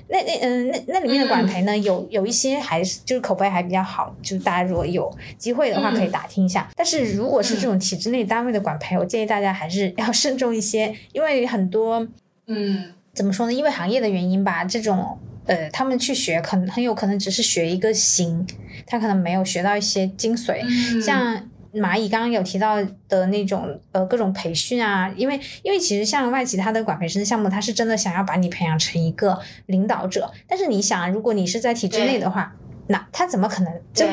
[0.10, 6.70] 那那嗯，那那里面的管培呢，有有一些还是就是口碑还比较好，就是大家如果有机会的话可以打听一下。
[6.76, 12.08] 但是如果是这种体制内单位的管培，我建议大家还是要 慎重一些，因为很多
[12.48, 13.54] 嗯，怎么说呢？
[13.54, 15.18] 因为行业的原因吧，这种。
[15.48, 18.46] 呃，他们去学，可能很有可能只是学一个形，
[18.86, 20.62] 他可能没有学到一些精髓。
[21.02, 21.36] 像
[21.74, 22.78] 蚂蚁刚刚有提到
[23.10, 30.32] 的那种，呃，各种培训啊，因为因为其实像外企它的管培生项目，它是真的想要把你培养成一个领导者。
[30.48, 32.54] 但是你想，如果你是在体制内的话。
[32.90, 33.74] 那他怎么可能？
[33.94, 34.08] 这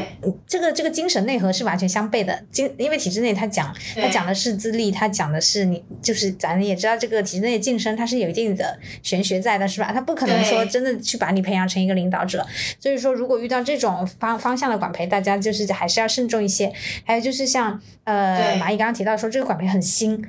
[0.46, 2.42] 这个这个精神内核是完全相悖的。
[2.50, 9.92] 精因为体制内他讲他讲的是资历，他讲的是你就是咱也知道这个体制内晋升它是有一定的玄学在的，是吧？
[9.92, 12.44] 他不可能说真的去把你培养成一个领导者。
[12.80, 16.72] 所以说，如果遇到这种方方向的管培，大家就是还是要慎重一些。
[17.04, 20.20] 还有就是像呃蚂蚁刚刚提到说这个管培很新，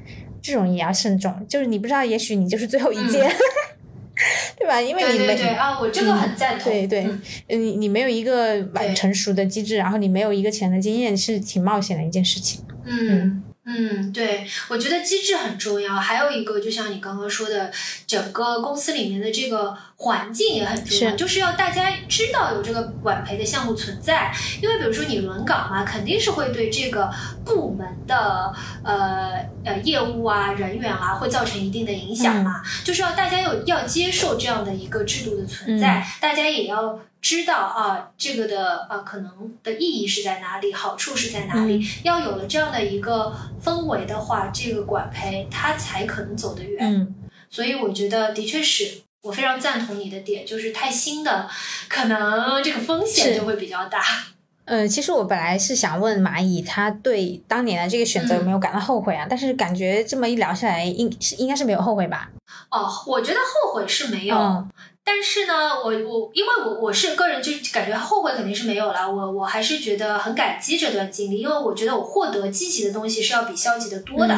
[0.41, 1.45] 这种也要慎重。
[1.47, 3.27] 就是你不知道，也许你就是最后一届。
[4.57, 4.81] 对吧？
[4.81, 6.71] 因为你没啊，我这个很赞同。
[6.71, 7.07] 对对，
[7.47, 12.61] 嗯，你没有一个完成熟的机制，然后你没有一个钱的经验，是挺冒险的一件事情。
[12.85, 13.43] 嗯。
[13.67, 15.95] 嗯，对，我觉得机制很重要。
[15.95, 17.71] 还有一个，就像你刚刚说的，
[18.05, 24.31] 整个公司里面的这个环境也很重要，就是要大家知道有这个管培的项目存在。
[24.61, 27.11] 因为比如说你轮岗嘛，肯定是会对这个
[27.43, 32.61] 部门的呃呃业务啊、人员啊会造成一定的影响嘛。
[32.83, 36.99] 就是要大家有要接受这样的一个制度的存在，大家也要。
[37.25, 41.83] 知道啊，这个的啊可能的意义是在哪里，好处是在哪里？
[42.03, 46.77] 要有了这样的一个氛围的话，这个管培它才可能走得远。
[46.79, 47.15] 嗯，
[47.49, 51.49] 所以我觉得的确是我非常赞同你的点，就是太新的，
[51.89, 54.03] 可能这个风险就会比较大。
[54.65, 59.25] 嗯， 其实我本来是想问蚂蚁，他对当年的这个选择有没有感到后悔啊？
[59.27, 62.29] 但是感觉这么一聊下来，应是应该是没有后悔吧？
[62.69, 64.67] 哦，我觉得后悔是没有。
[65.07, 69.07] 但是呢，我我因为我我是个人，就感觉后悔肯定是没有了。
[69.07, 74.35] 我我还是觉得很感激这段经历，因为我觉得我获得积极的东西是要比消极的多的。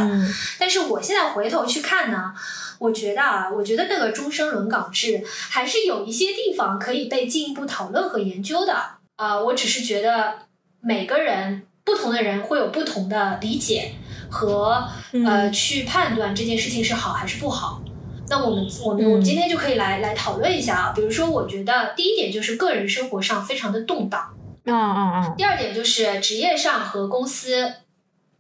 [0.60, 2.34] 但是我现在回头去看呢，
[2.80, 8.76] 我觉得啊，我觉得那个终身轮岗制还是有一些地方可以被进一步讨论和研究的。
[9.15, 10.34] 啊，我只是觉得
[10.81, 13.94] 每个人不同的人会有不同的理解
[14.30, 14.85] 和
[15.26, 17.81] 呃去判断这件事情是好还是不好。
[18.29, 24.33] 那我们我们我们今天就可以来来讨论一下啊，比如说，我觉得第一点就是个人生活上非常的动荡，
[24.65, 25.35] 嗯嗯嗯。
[25.37, 27.73] 第二点就是职业上和公司，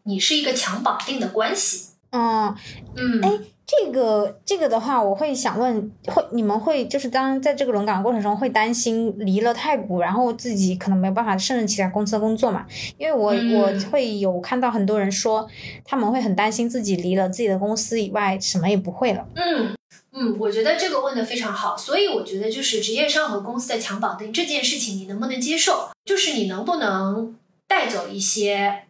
[0.03, 1.91] 你是一个强绑定的关系。
[2.11, 2.55] 嗯
[2.95, 3.21] 嗯。
[3.21, 12.65] 哎，这个这个的话，我会想问，会你们会就是当在这个轮岗过程中会担心离了太古，然后自己可能没有办法胜任其他公司的工作嘛？
[12.97, 15.45] 因为我我会有看到很多人说，
[15.83, 19.27] 他们会很担心自己离了自己的公司以外，什么也不会了。
[19.35, 19.75] 嗯。
[20.19, 25.89] 嗯，我觉得这个问的非常好，所以我觉得就是职业上和公司的强绑定这件事情，你能不能接受？
[26.05, 27.35] 就是你能不能
[27.67, 28.83] 带走一些，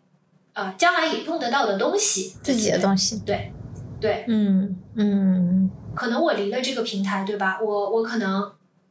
[0.54, 3.22] 呃，将来也用得到的东西，自己的东西。
[3.26, 3.52] 对，
[4.00, 7.60] 对，嗯嗯，可能我离了这个平台，对吧？
[7.62, 8.42] 我我可能，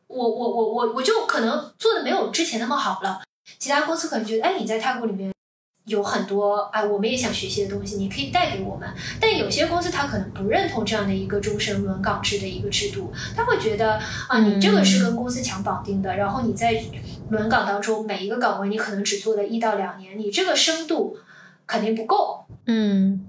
[0.06, 3.22] 我我我我我就可能做的没有之前那么好了，
[3.58, 5.32] 其他公司可能觉得，哎，你在泰国里面。
[5.86, 8.88] 有很多哎，我们也想学习的东西，你可以带给我们。
[9.20, 13.96] 但有些公司他可能不认同这样的一个终身轮岗制的一个制度，他会觉得
[14.26, 16.82] 啊，你这个是跟公司强绑定的，然后你在
[17.30, 21.16] 轮岗当中每一个岗位你可能只做了一到两年，你这个深度
[21.68, 22.44] 肯定不够。
[22.66, 23.24] 嗯，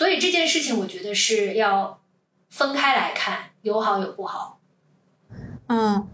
[0.00, 2.00] 所以这件事情我觉得是要
[2.48, 4.58] 分开来看，有好有不好。
[5.66, 6.08] 嗯，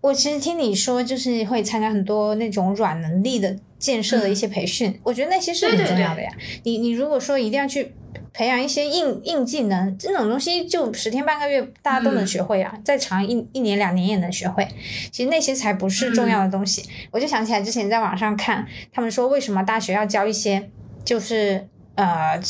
[0.00, 3.58] 我其实听你说，就是会参加很多那种软能力的。
[3.76, 6.30] 建设的一些培训，我觉得那些是很重要的呀。
[6.62, 7.92] 你你如果说一定要去
[8.32, 14.64] 培养一些硬硬技能，这种东西就十天半个月大家都能学会啊，再长一一年两年也能学会。
[15.10, 16.88] 其实那些才不是重要的东西。
[17.10, 20.70] 我就想起来之前在网上看，他们说为什么大学要教一些，
[21.04, 21.66] 就是
[21.96, 22.40] 呃，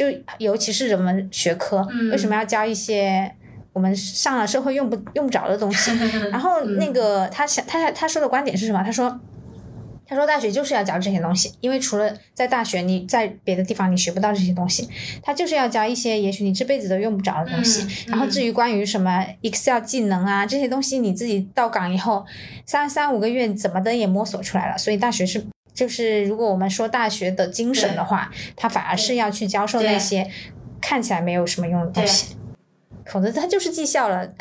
[0.00, 0.06] 就
[0.38, 3.30] 尤其是人文学科，为什么要教一些
[3.74, 5.90] 我们上了社会用不用不着的东西？
[6.32, 8.82] 然后那个他想他他说的观点是什么？
[8.82, 9.20] 他说。
[10.12, 14.88] 他说大学就是要教这些东西，因为除了在大学，你在别的地方你学不到这些东西，
[15.22, 17.84] 他就是要教一些也许你这辈子都用不着的东西。
[17.84, 22.26] 嗯然后至于关于什么 Excel 技能啊这些东西，你自己到岗以后
[22.66, 24.76] 三三五个月怎么的也摸索出来了。
[24.76, 25.46] 所以大学是
[25.80, 30.30] 就是如果我们说大学的精神的话，他反而是要去教授那些
[30.78, 32.36] 看起来没有什么用的东西，
[33.06, 34.28] 否则他就是绩效了。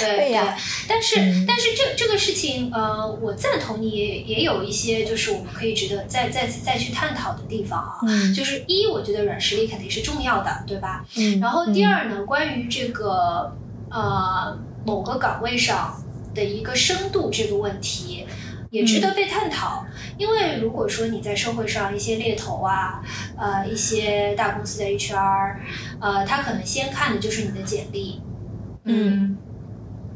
[0.00, 0.56] 对对呀
[0.88, 7.98] 但是、嗯但是这这个事情，呃，我赞同你，也也有一些就是我们可以值得再再再去探讨的地方啊。
[8.08, 11.04] 嗯就是一，我觉得软实力肯定是重要的，对吧？
[11.16, 13.54] 嗯然后第二呢，关于这个
[13.90, 16.02] 呃某个岗位上
[16.34, 18.26] 的一个深度这个问题，
[18.74, 19.86] 也值得被探讨。
[20.18, 23.00] 因为如果说你在社会上一些猎头啊，
[23.36, 25.56] 呃一些大公司的 HR，
[26.00, 28.20] 呃，他可能先看的就是你的简历，
[28.84, 29.36] 嗯，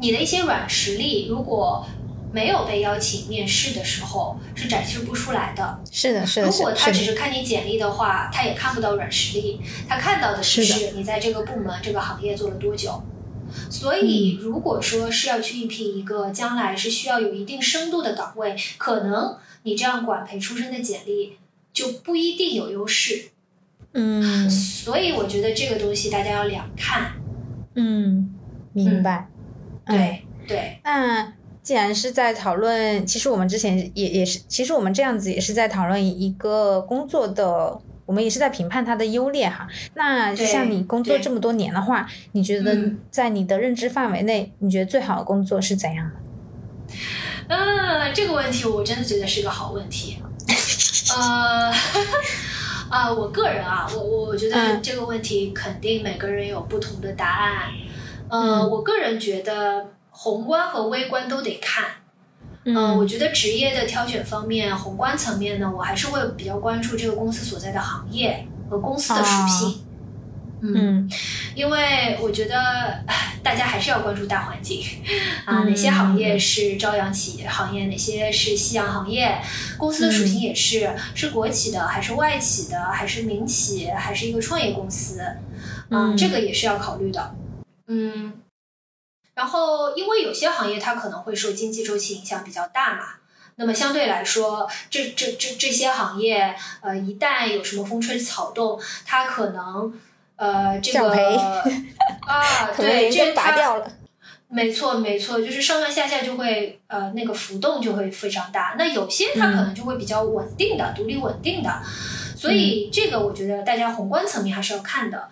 [0.01, 1.87] 你的一些软实力如果。
[2.31, 5.81] 没有被邀请面试的时候是展示不出来的。
[5.91, 9.59] 是的，是的，如果他只是看你简历的话，他也看不到软实力，
[9.89, 10.61] 他看到的是
[10.95, 13.03] 你在这个部门、这个行业做了多久。
[13.71, 21.39] 所以，嗯如果说是要去应聘一个将来是需要有一定深度的岗位，可能你这样管培出身的简历
[21.73, 23.31] 就不一定有优势。
[23.95, 27.13] 嗯所以，我觉得这个东西大家要两看。
[27.75, 28.35] 嗯，
[28.73, 29.29] 明白。
[29.31, 39.69] 嗯对对，那既然是在讨论，其实我们之前也也是，其实我们这样子也是在讨论一个工作的，我们也是在评判它的优劣哈。
[39.93, 46.17] 那对像你工作这么多年的话，你觉得嗯在你的认知范围内，你觉得最好的工作是怎样的？
[47.49, 50.23] 嗯，这个问题我真的觉得是个好问题。
[51.15, 51.71] 呃，
[52.89, 57.69] 啊， 我个人啊，我我觉得嗯这个问题肯定每个人有不同的答案。
[58.31, 61.85] 呃，嗯我个人觉得宏观和微观都得看。
[62.69, 69.85] 嗯、嗯我觉得职业的挑选方面，宏观层面呢，我还是会比较关注这个公司所在的行业和公司的属性。
[70.61, 71.11] 嗯，嗯。
[71.55, 73.03] 因为我觉得
[73.43, 74.83] 大家还是要关注大环境。
[75.45, 79.41] 啊，嗯哪些行业是朝阳企业行业，哪些是夕阳行业，
[79.77, 85.37] 公司的属性也是、是国企的还是外企的，还是民企，还是一个创业公司，啊，
[85.91, 86.17] 嗯。
[86.17, 87.35] 这个也是要考虑的。
[87.87, 88.33] 嗯，
[89.39, 93.05] 然后因为有些行业它可能会受经济周期影响比较大嘛。
[93.55, 99.93] 那么相对来说，这这这这些行业，呃，一旦有什么风吹草动，它可能，
[100.35, 101.09] 呃，这个
[102.27, 103.93] 啊， 对，连根拔这它掉了。
[104.49, 108.75] 没错，没错，就是上上下下就会呃那个浮动就会非常大。
[108.77, 111.81] 那有些它可能就会比较稳定的、独立稳定的，
[112.37, 115.29] 所以这个我觉得大家宏观层面还是要看的。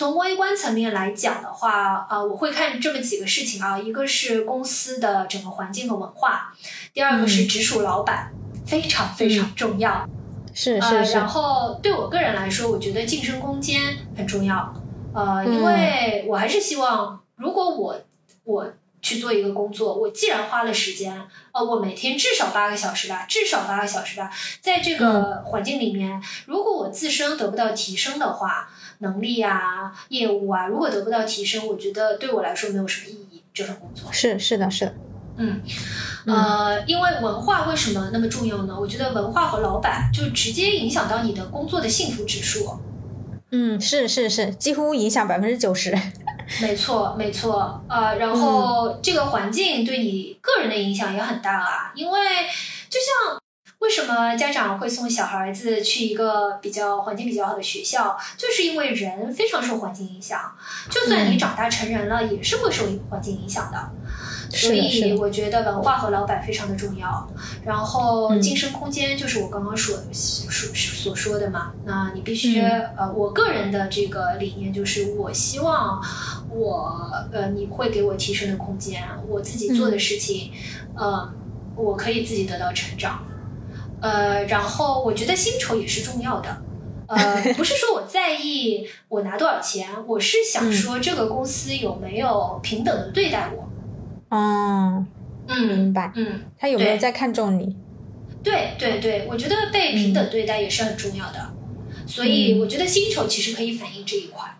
[0.00, 6.54] 从微观层面来讲的话，啊、我会看这么几个事情啊，一个是公司的整个环境和文化，
[6.94, 7.46] 第二个是嗯。
[7.48, 8.32] 直属老板，
[8.66, 10.08] 非常非常重要。
[10.54, 11.12] 是呃，是。
[11.12, 14.74] 呃然，后对我个人来说，我觉得晋升空间很重要。
[15.12, 18.00] 呃，因嗯为我还是希望，如果我
[18.44, 18.72] 我
[19.02, 21.14] 去做一个工作，我既然花了时间，
[21.52, 24.32] 呃，我每天至少八个小时吧，至少八个小时吧，
[24.62, 24.96] 在这嗯。
[24.96, 28.70] 个环境里面，如果我自身得不到提升的话，
[29.00, 33.42] 能力啊、业务啊，如果得不到提升，我觉得对我来说没有什么意义。
[33.52, 34.94] 这份工作，是是的，是的，
[35.36, 35.60] 嗯，
[36.24, 38.76] 嗯呃，因为文化为什么那么重要呢？
[38.78, 42.78] 我觉得文化和老板就直接影响到你的工作的幸福指数。
[43.50, 45.92] 嗯，是是是，几乎影响百分之九十。
[46.62, 52.20] 没错，没错，呃，然后这个环境对你个人的影响也很大啊，因为
[52.88, 53.36] 就像
[53.80, 60.54] 为什么家长会送小孩子去一个比较环境比较好的学校，就是因为人非常受环境影响，
[60.90, 63.90] 就算你嗯长大成人了，也是会受环境影响的。
[64.50, 67.26] 所以我觉得文化和老板非常的重要，
[67.64, 71.72] 然后嗯晋升空间就是我刚刚所所所说的嘛。
[71.84, 76.02] 那你必须、嗯呃，我个人的这个理念就是，我希望
[76.50, 80.50] 我呃你会给我提升的空间，我自己做的事情，
[80.96, 81.32] 呃，
[81.76, 83.24] 我可以自己得到成长。
[84.00, 86.62] 呃，然后我觉得薪酬也是重要的。
[87.06, 93.68] 呃，不是说我在意我拿多少钱，我是想嗯说这个公司有没有平等的对待我。
[94.36, 95.04] 哦，
[95.48, 96.12] 嗯明白。
[96.14, 97.76] 嗯，他有没有在看重你？
[98.42, 101.52] 对对对，我觉得被平等对待也是很重要的，
[102.06, 104.56] 所以嗯我觉得薪酬其实可以反映这一块。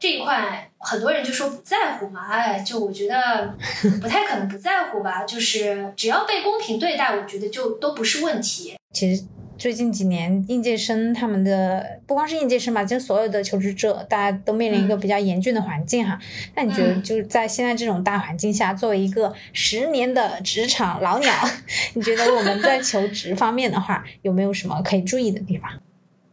[0.00, 3.54] 这一块很多人就说不在乎嘛，哎，就我觉得
[4.00, 8.76] 不太可能不在乎吧，就是只要被公平对待，我觉得就都不是问题。
[8.92, 9.24] 其实
[9.58, 16.16] 最近几年应届生他们的不光是应届生吧，就所有的求职者，大家都面临一个比较严峻的环境哈。
[16.54, 21.34] 那你觉得就是在现在这种大环境下，作为一个十年的职场老鸟，
[21.94, 25.68] 你觉得我们在求职方面的话，有没有什么可以注意的地方？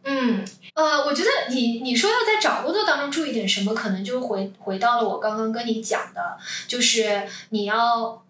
[0.05, 0.45] 嗯，
[0.75, 6.37] 呃，我觉得你你说要在找工作当中注意点什么，可能就回回到了我刚刚跟你讲的，
[6.67, 8.23] 就是你要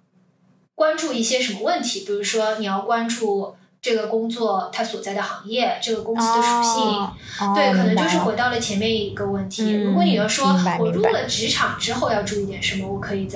[0.73, 3.56] 关注一些什么问题，比如说你要关注。
[3.81, 9.73] 这个工作它所在的行业，这个公司的属性，对，可能就是回到了前面一个问题。
[9.73, 10.47] 如果你要说
[10.80, 13.27] 我入了职场之后要注意点什么，我可以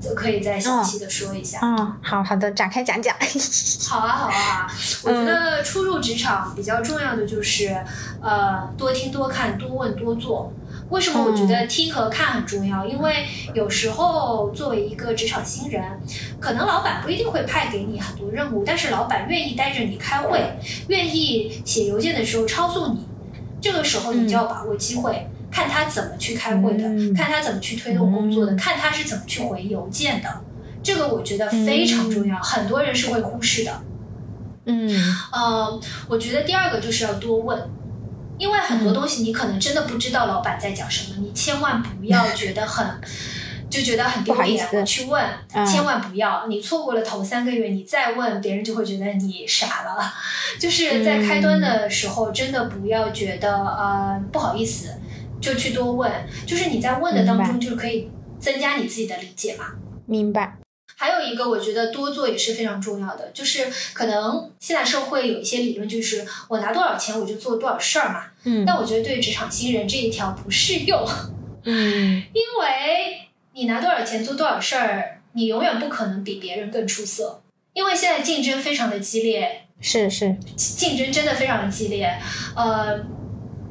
[0.00, 1.60] 再可以再详细的说一下。
[1.62, 3.14] 嗯，好好的展开讲讲。
[3.88, 4.72] 好啊，好啊，
[5.04, 7.76] 我觉得初入职场比较重要的就是
[8.22, 10.52] 呃，多听多看多问多做。
[10.88, 12.84] 为什么我觉得听和看很重要？
[12.84, 13.24] 因为
[13.54, 16.00] 有时候作为一个职场新人，
[16.40, 20.40] 可能老板不一定会派给你很多任务，但是老板愿意带着你开会，
[20.88, 23.06] 愿意写邮件的时候抄送你。
[23.60, 26.82] 这个时候你就要把握机会，看他怎么去开会的，
[27.14, 30.28] 看他怎么去推动工作的，看他是怎么去回邮件的。
[30.82, 33.82] 这个我觉得非常重要，很多人是会忽视的。
[34.64, 34.88] 嗯，
[35.32, 37.60] 呃，我觉得第二个就是要多问。
[38.38, 42.86] 因为很多东西你可能真的不知道老板在讲什么，你千万不要觉得很
[43.68, 45.22] 就觉得很丢脸我去问，
[45.66, 50.10] 千万不要，你错过了头三个月，你再问别人就会觉得你傻了。
[50.58, 54.94] 就是在开端的时候，真的不要觉得呃不好意思，
[55.40, 56.10] 就去多问，
[56.46, 59.66] 就是你在问的当中就可以增加你自己的理解嘛。
[60.06, 60.56] 明白。
[60.96, 68.24] 还有一个，我觉得多做也是非常重要的，就是可能现在社会有一些理论，就是我拿多少钱我就做多少事儿嘛。
[68.44, 68.66] 嗯。
[68.66, 71.02] 但我觉得对职场新人这一条不适用。
[71.64, 72.22] 嗯。
[72.34, 77.42] 因为你拿多少钱做多少事儿，你永远不可能比别人更出色。
[77.72, 79.62] 因为现在竞争非常的激烈。
[79.80, 80.36] 是是。
[80.54, 82.14] 竞争真的非常的激烈。
[82.54, 83.00] 呃，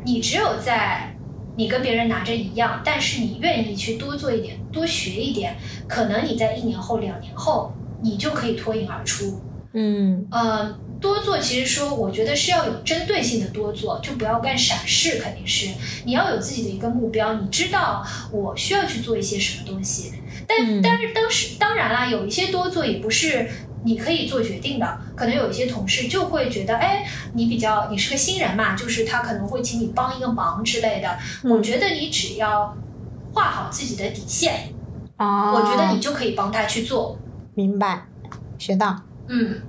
[0.03, 1.15] 你只有在。
[1.59, 5.57] 你跟别人拿着一样，但是你愿意去多做一点，多学一点，
[5.89, 9.41] 可能你在一年后、两年后，你就可以脱颖而出。
[9.73, 15.67] 嗯，呃，多做其实说，我觉得是要有针对性的多做，就不要干傻事，肯定是
[16.05, 20.13] 你要有自己的一个目标，你知道我需要去做一些什么东西。
[20.47, 23.49] 但但是当时当然啦，有一些多做也不是。
[23.83, 31.17] 你可以做决定的，可能有一些同事就会觉得，哎，你比较，你是个新人嘛，就是他可能会请你帮一个忙之类的。
[31.43, 32.75] 我觉得你只要
[33.33, 34.73] 画好自己的底线，
[35.17, 37.17] 啊，我觉得你就可以帮他去做。
[37.55, 38.05] 明白，
[38.57, 39.01] 学到。
[39.27, 39.61] 嗯，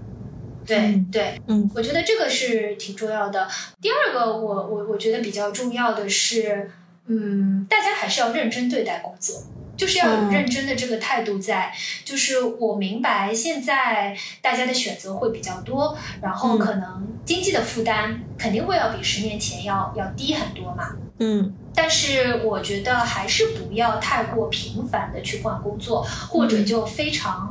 [0.67, 3.47] 对对，嗯，我觉得这个是挺重要的。
[3.81, 6.71] 第二个，我我我觉得比较重要的是，
[7.07, 9.37] 嗯，大家还是要认真对待工作。
[9.81, 11.73] 就是要有认真的这个态度在，
[12.05, 20.91] 就是我明白现在大家的选择会比较多，然后可能经济的负担肯定会要比十年前要要低很多嘛。
[21.19, 27.51] 嗯，但是我觉得还是不要太过频繁的去换工作，或者就非常，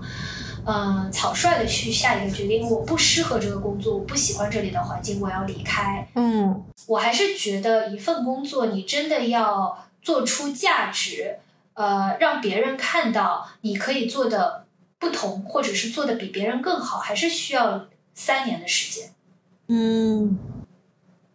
[0.67, 6.07] 嗯，草率的去下一个决定，我不适合这个工作，我不喜欢这里的环境，我要离开。
[6.13, 11.39] 嗯，我还是觉得一份工作你真的要做出价值。
[11.79, 14.65] 呃，让别人看到你可以做的
[14.97, 19.13] 不同，或者是做的比别人更好，还是需要三年的时间。
[19.67, 20.37] 嗯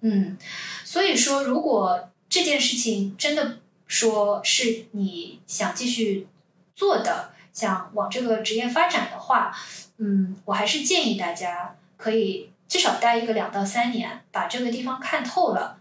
[0.02, 0.36] 嗯，
[0.84, 6.28] 所以说，如果这件事情真的说是你想继续
[6.74, 9.50] 做的，想往这个职业发展的话，
[9.96, 15.78] 嗯，我还是建议大家可以至少待一个两到三年，把这个地方看透了。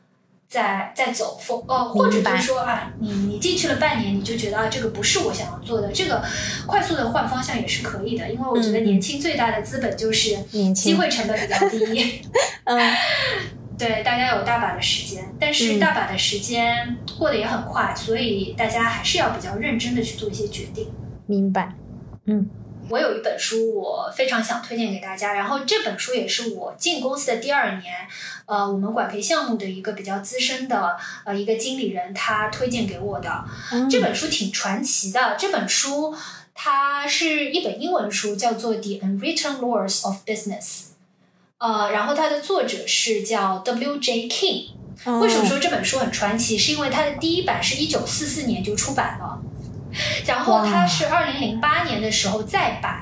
[0.47, 6.23] 再再走，风呃，或者就是说啊，你你进去了半年，你就觉得啊，这个不是我想要做的，这个
[6.67, 10.35] 快速的换方向也是可以的，因为我觉得年轻最大的资本就是
[10.73, 12.21] 机会成本比较低。
[12.65, 12.93] 嗯，
[13.77, 20.91] 对，大家有大把的时间，但是大把的时间过得也很快，所以大家还是要比较认真的去做一些决定。
[21.25, 21.73] 明白，
[22.27, 22.49] 嗯。
[22.89, 25.33] 我有一本书，我非常想推荐给大家。
[25.33, 27.93] 然后这本书也是我进公司的第二年，
[28.45, 33.45] 呃，我们管培项目的一个比较资深的呃一个经理人他推荐给我的。
[33.89, 35.35] 这本书挺传奇的。
[35.39, 36.15] 这本书
[36.53, 40.61] 它是一本英文书，叫做《The Unwritten Laws of Business》。
[41.57, 44.27] 呃，然后它的作者是叫 W.J.
[44.27, 44.67] King。
[45.19, 46.57] 为什么说这本书很传奇？
[46.57, 49.41] 是因为它的第一版是一九四四年就出版了。
[50.25, 53.01] 然后他是二零零八年的时候再版，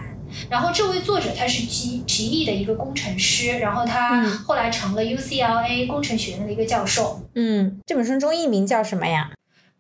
[0.50, 7.22] 然后这位作者他是吉吉利的一个工程师，然后他后来成了 UCLA 工程学院的一个教授。
[7.36, 9.32] 嗯，这本书中译名叫什么呀？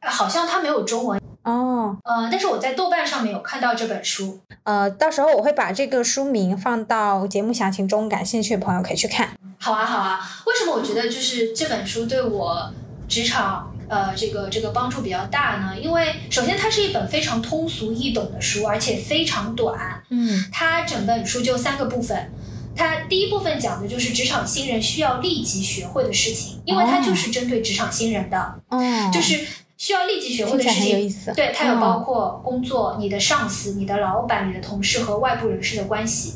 [0.03, 1.21] 好像他没有中文。
[1.43, 4.39] 哦，呃，但是我在豆瓣上面有看到这本书。
[4.63, 9.29] 呃，到时候我会把这个书名放到节目详情中，感兴趣的朋友可以去看。
[9.59, 10.21] 好啊，好啊。
[10.45, 12.71] 为什么我觉得就是这本书对我
[13.07, 15.77] 职场呃这个这个帮助比较大呢？
[15.77, 20.01] 因为首先它是一本非常通俗易懂的书，而且非常短。
[20.09, 22.31] 嗯它整本书就三个部分。
[22.73, 28.79] 它第一部分讲的就是职场新人需要立即学会的事情，因为它就是针对职场新人的，哦，
[29.13, 29.45] 就是
[29.77, 31.05] 需要立即学会的事听起来很有情。
[31.05, 31.33] 意思。
[31.35, 36.35] 对，它有哦包括工作、你的上司、你的老板、你的同事和外部人士的关系，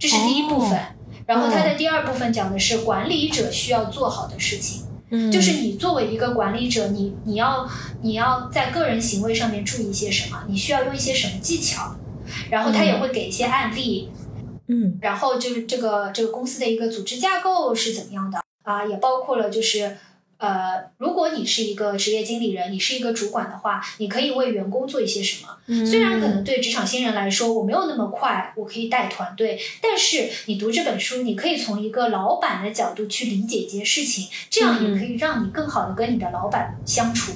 [0.00, 0.78] 这是第一部分。
[0.78, 0.82] 哦
[1.24, 4.82] 然后它的第二部分讲的是管理者需要做好的事情，
[5.14, 7.68] 嗯，就是你作为一个管理者，你你要
[8.00, 11.94] 你要在个人行为上面注意一些什么，你需要用一些什么技巧，
[12.50, 14.08] 然后他也会给一些案例，
[14.68, 14.98] 嗯。
[15.02, 19.98] 然后就是这个这个公司的一个组织架构是怎么样的啊，也包括了就是
[20.42, 25.48] 呃，如果你是一个职业经理人，你是一个主管的话，你可以为员工做一些什么。
[25.68, 37.30] 嗯，虽然可能对职场新人来说，我没有那么快，我可以带团队，但是你读这本书，你可以从一个老板的角度去理解一件事情，这样也可以让你更好的跟你的老板相处。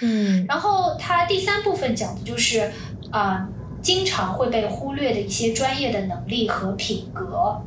[0.00, 2.72] 嗯然后他第三部分讲的就是
[3.10, 3.46] 啊、
[3.82, 7.60] 经常会被忽略的一些专业的能力和品格。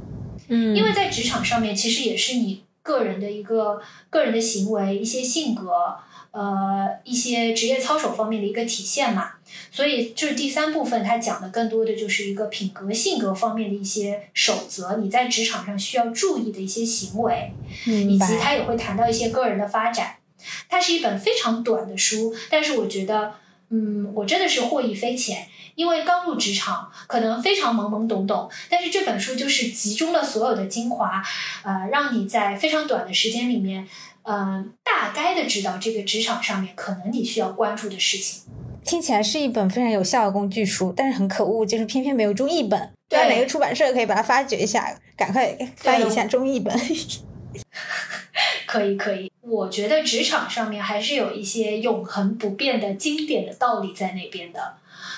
[0.48, 3.82] 嗯，因为在职场上面，其实也是你个人的一个
[4.12, 5.72] 个人的行为、一些性格、
[6.30, 9.32] 呃一些职业操守方面的一个体现嘛。
[9.72, 17.52] 所以就是第三部分，它讲的更多的就是一个品格、性格方面的一些守则，你在职场上需要注意的一些行为，
[17.88, 18.38] 以及。
[18.40, 20.18] 它也会谈到一些个人的发展。
[20.70, 23.34] 它是一本非常短的书，但是我觉得，
[23.70, 25.48] 嗯，我真的是获益匪浅。
[25.76, 31.22] 因为刚入职场，可能非常懵懵懂懂，但是这本书就是集中了所有的精华，
[31.64, 33.88] 呃，让你在非常短的时间里面，
[34.24, 38.44] 嗯、大概的知道这个职场上面可能你需要关注的事情。
[38.84, 42.92] 听起来是一本非常有效的工具书，但是很可恶，就是偏偏没有中译本。
[43.10, 46.74] 对哪个出版社可以把它发掘一下，赶快翻译一下中译本。
[48.66, 49.32] 可以，可以。
[49.42, 54.76] 我觉得职场上面还是有一些永恒不变的经典的道理在那边的，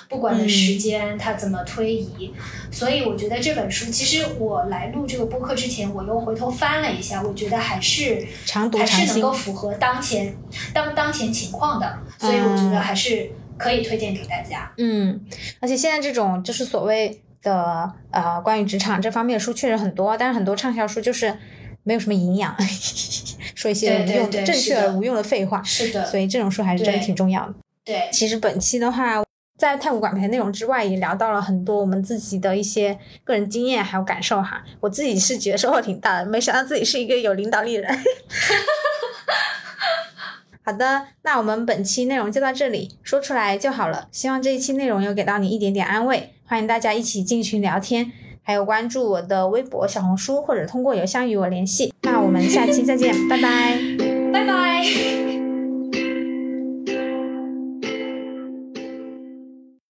[0.08, 2.34] 不管的时间它怎么推移。
[2.70, 9.32] 所以我觉得这本书，其实我来录这个播客之前，我又回头翻了一下，我觉得还是常读常新还是能够。
[9.38, 10.36] 符合当前
[10.74, 14.72] 当当前情况的，所以我觉得还是可以推荐给大家。
[14.78, 15.24] 嗯，
[15.60, 21.38] 而且现在这种就是所谓的呃关于职场这方面的书确实很多，但是很多畅销书就是
[21.84, 22.56] 没有什么营养，
[23.56, 25.62] 说一些对对无用对正确而无用的废话。
[25.64, 27.54] 是的，所以这种书还是真的挺重要的。
[27.86, 29.24] 对，其实本期的话，
[29.58, 34.64] 在太古管培内容之外，也聊到了很多我们自己的一些个人经验还有感受哈。
[34.80, 37.98] 我自己是觉得收获挺大的，没想到自己是一个有领导力的人。
[40.64, 44.08] 好的，那我们本期内容就到这里，说出来就好了。
[44.12, 48.12] 希望这一期内容有给到你一点点安慰，欢迎大家一起进群聊天，
[48.44, 51.94] 还有关注我的微博、小红书，或者通过邮箱与我联系。
[52.02, 53.80] 那我们下期再见，拜拜。
[54.34, 55.37] 拜拜。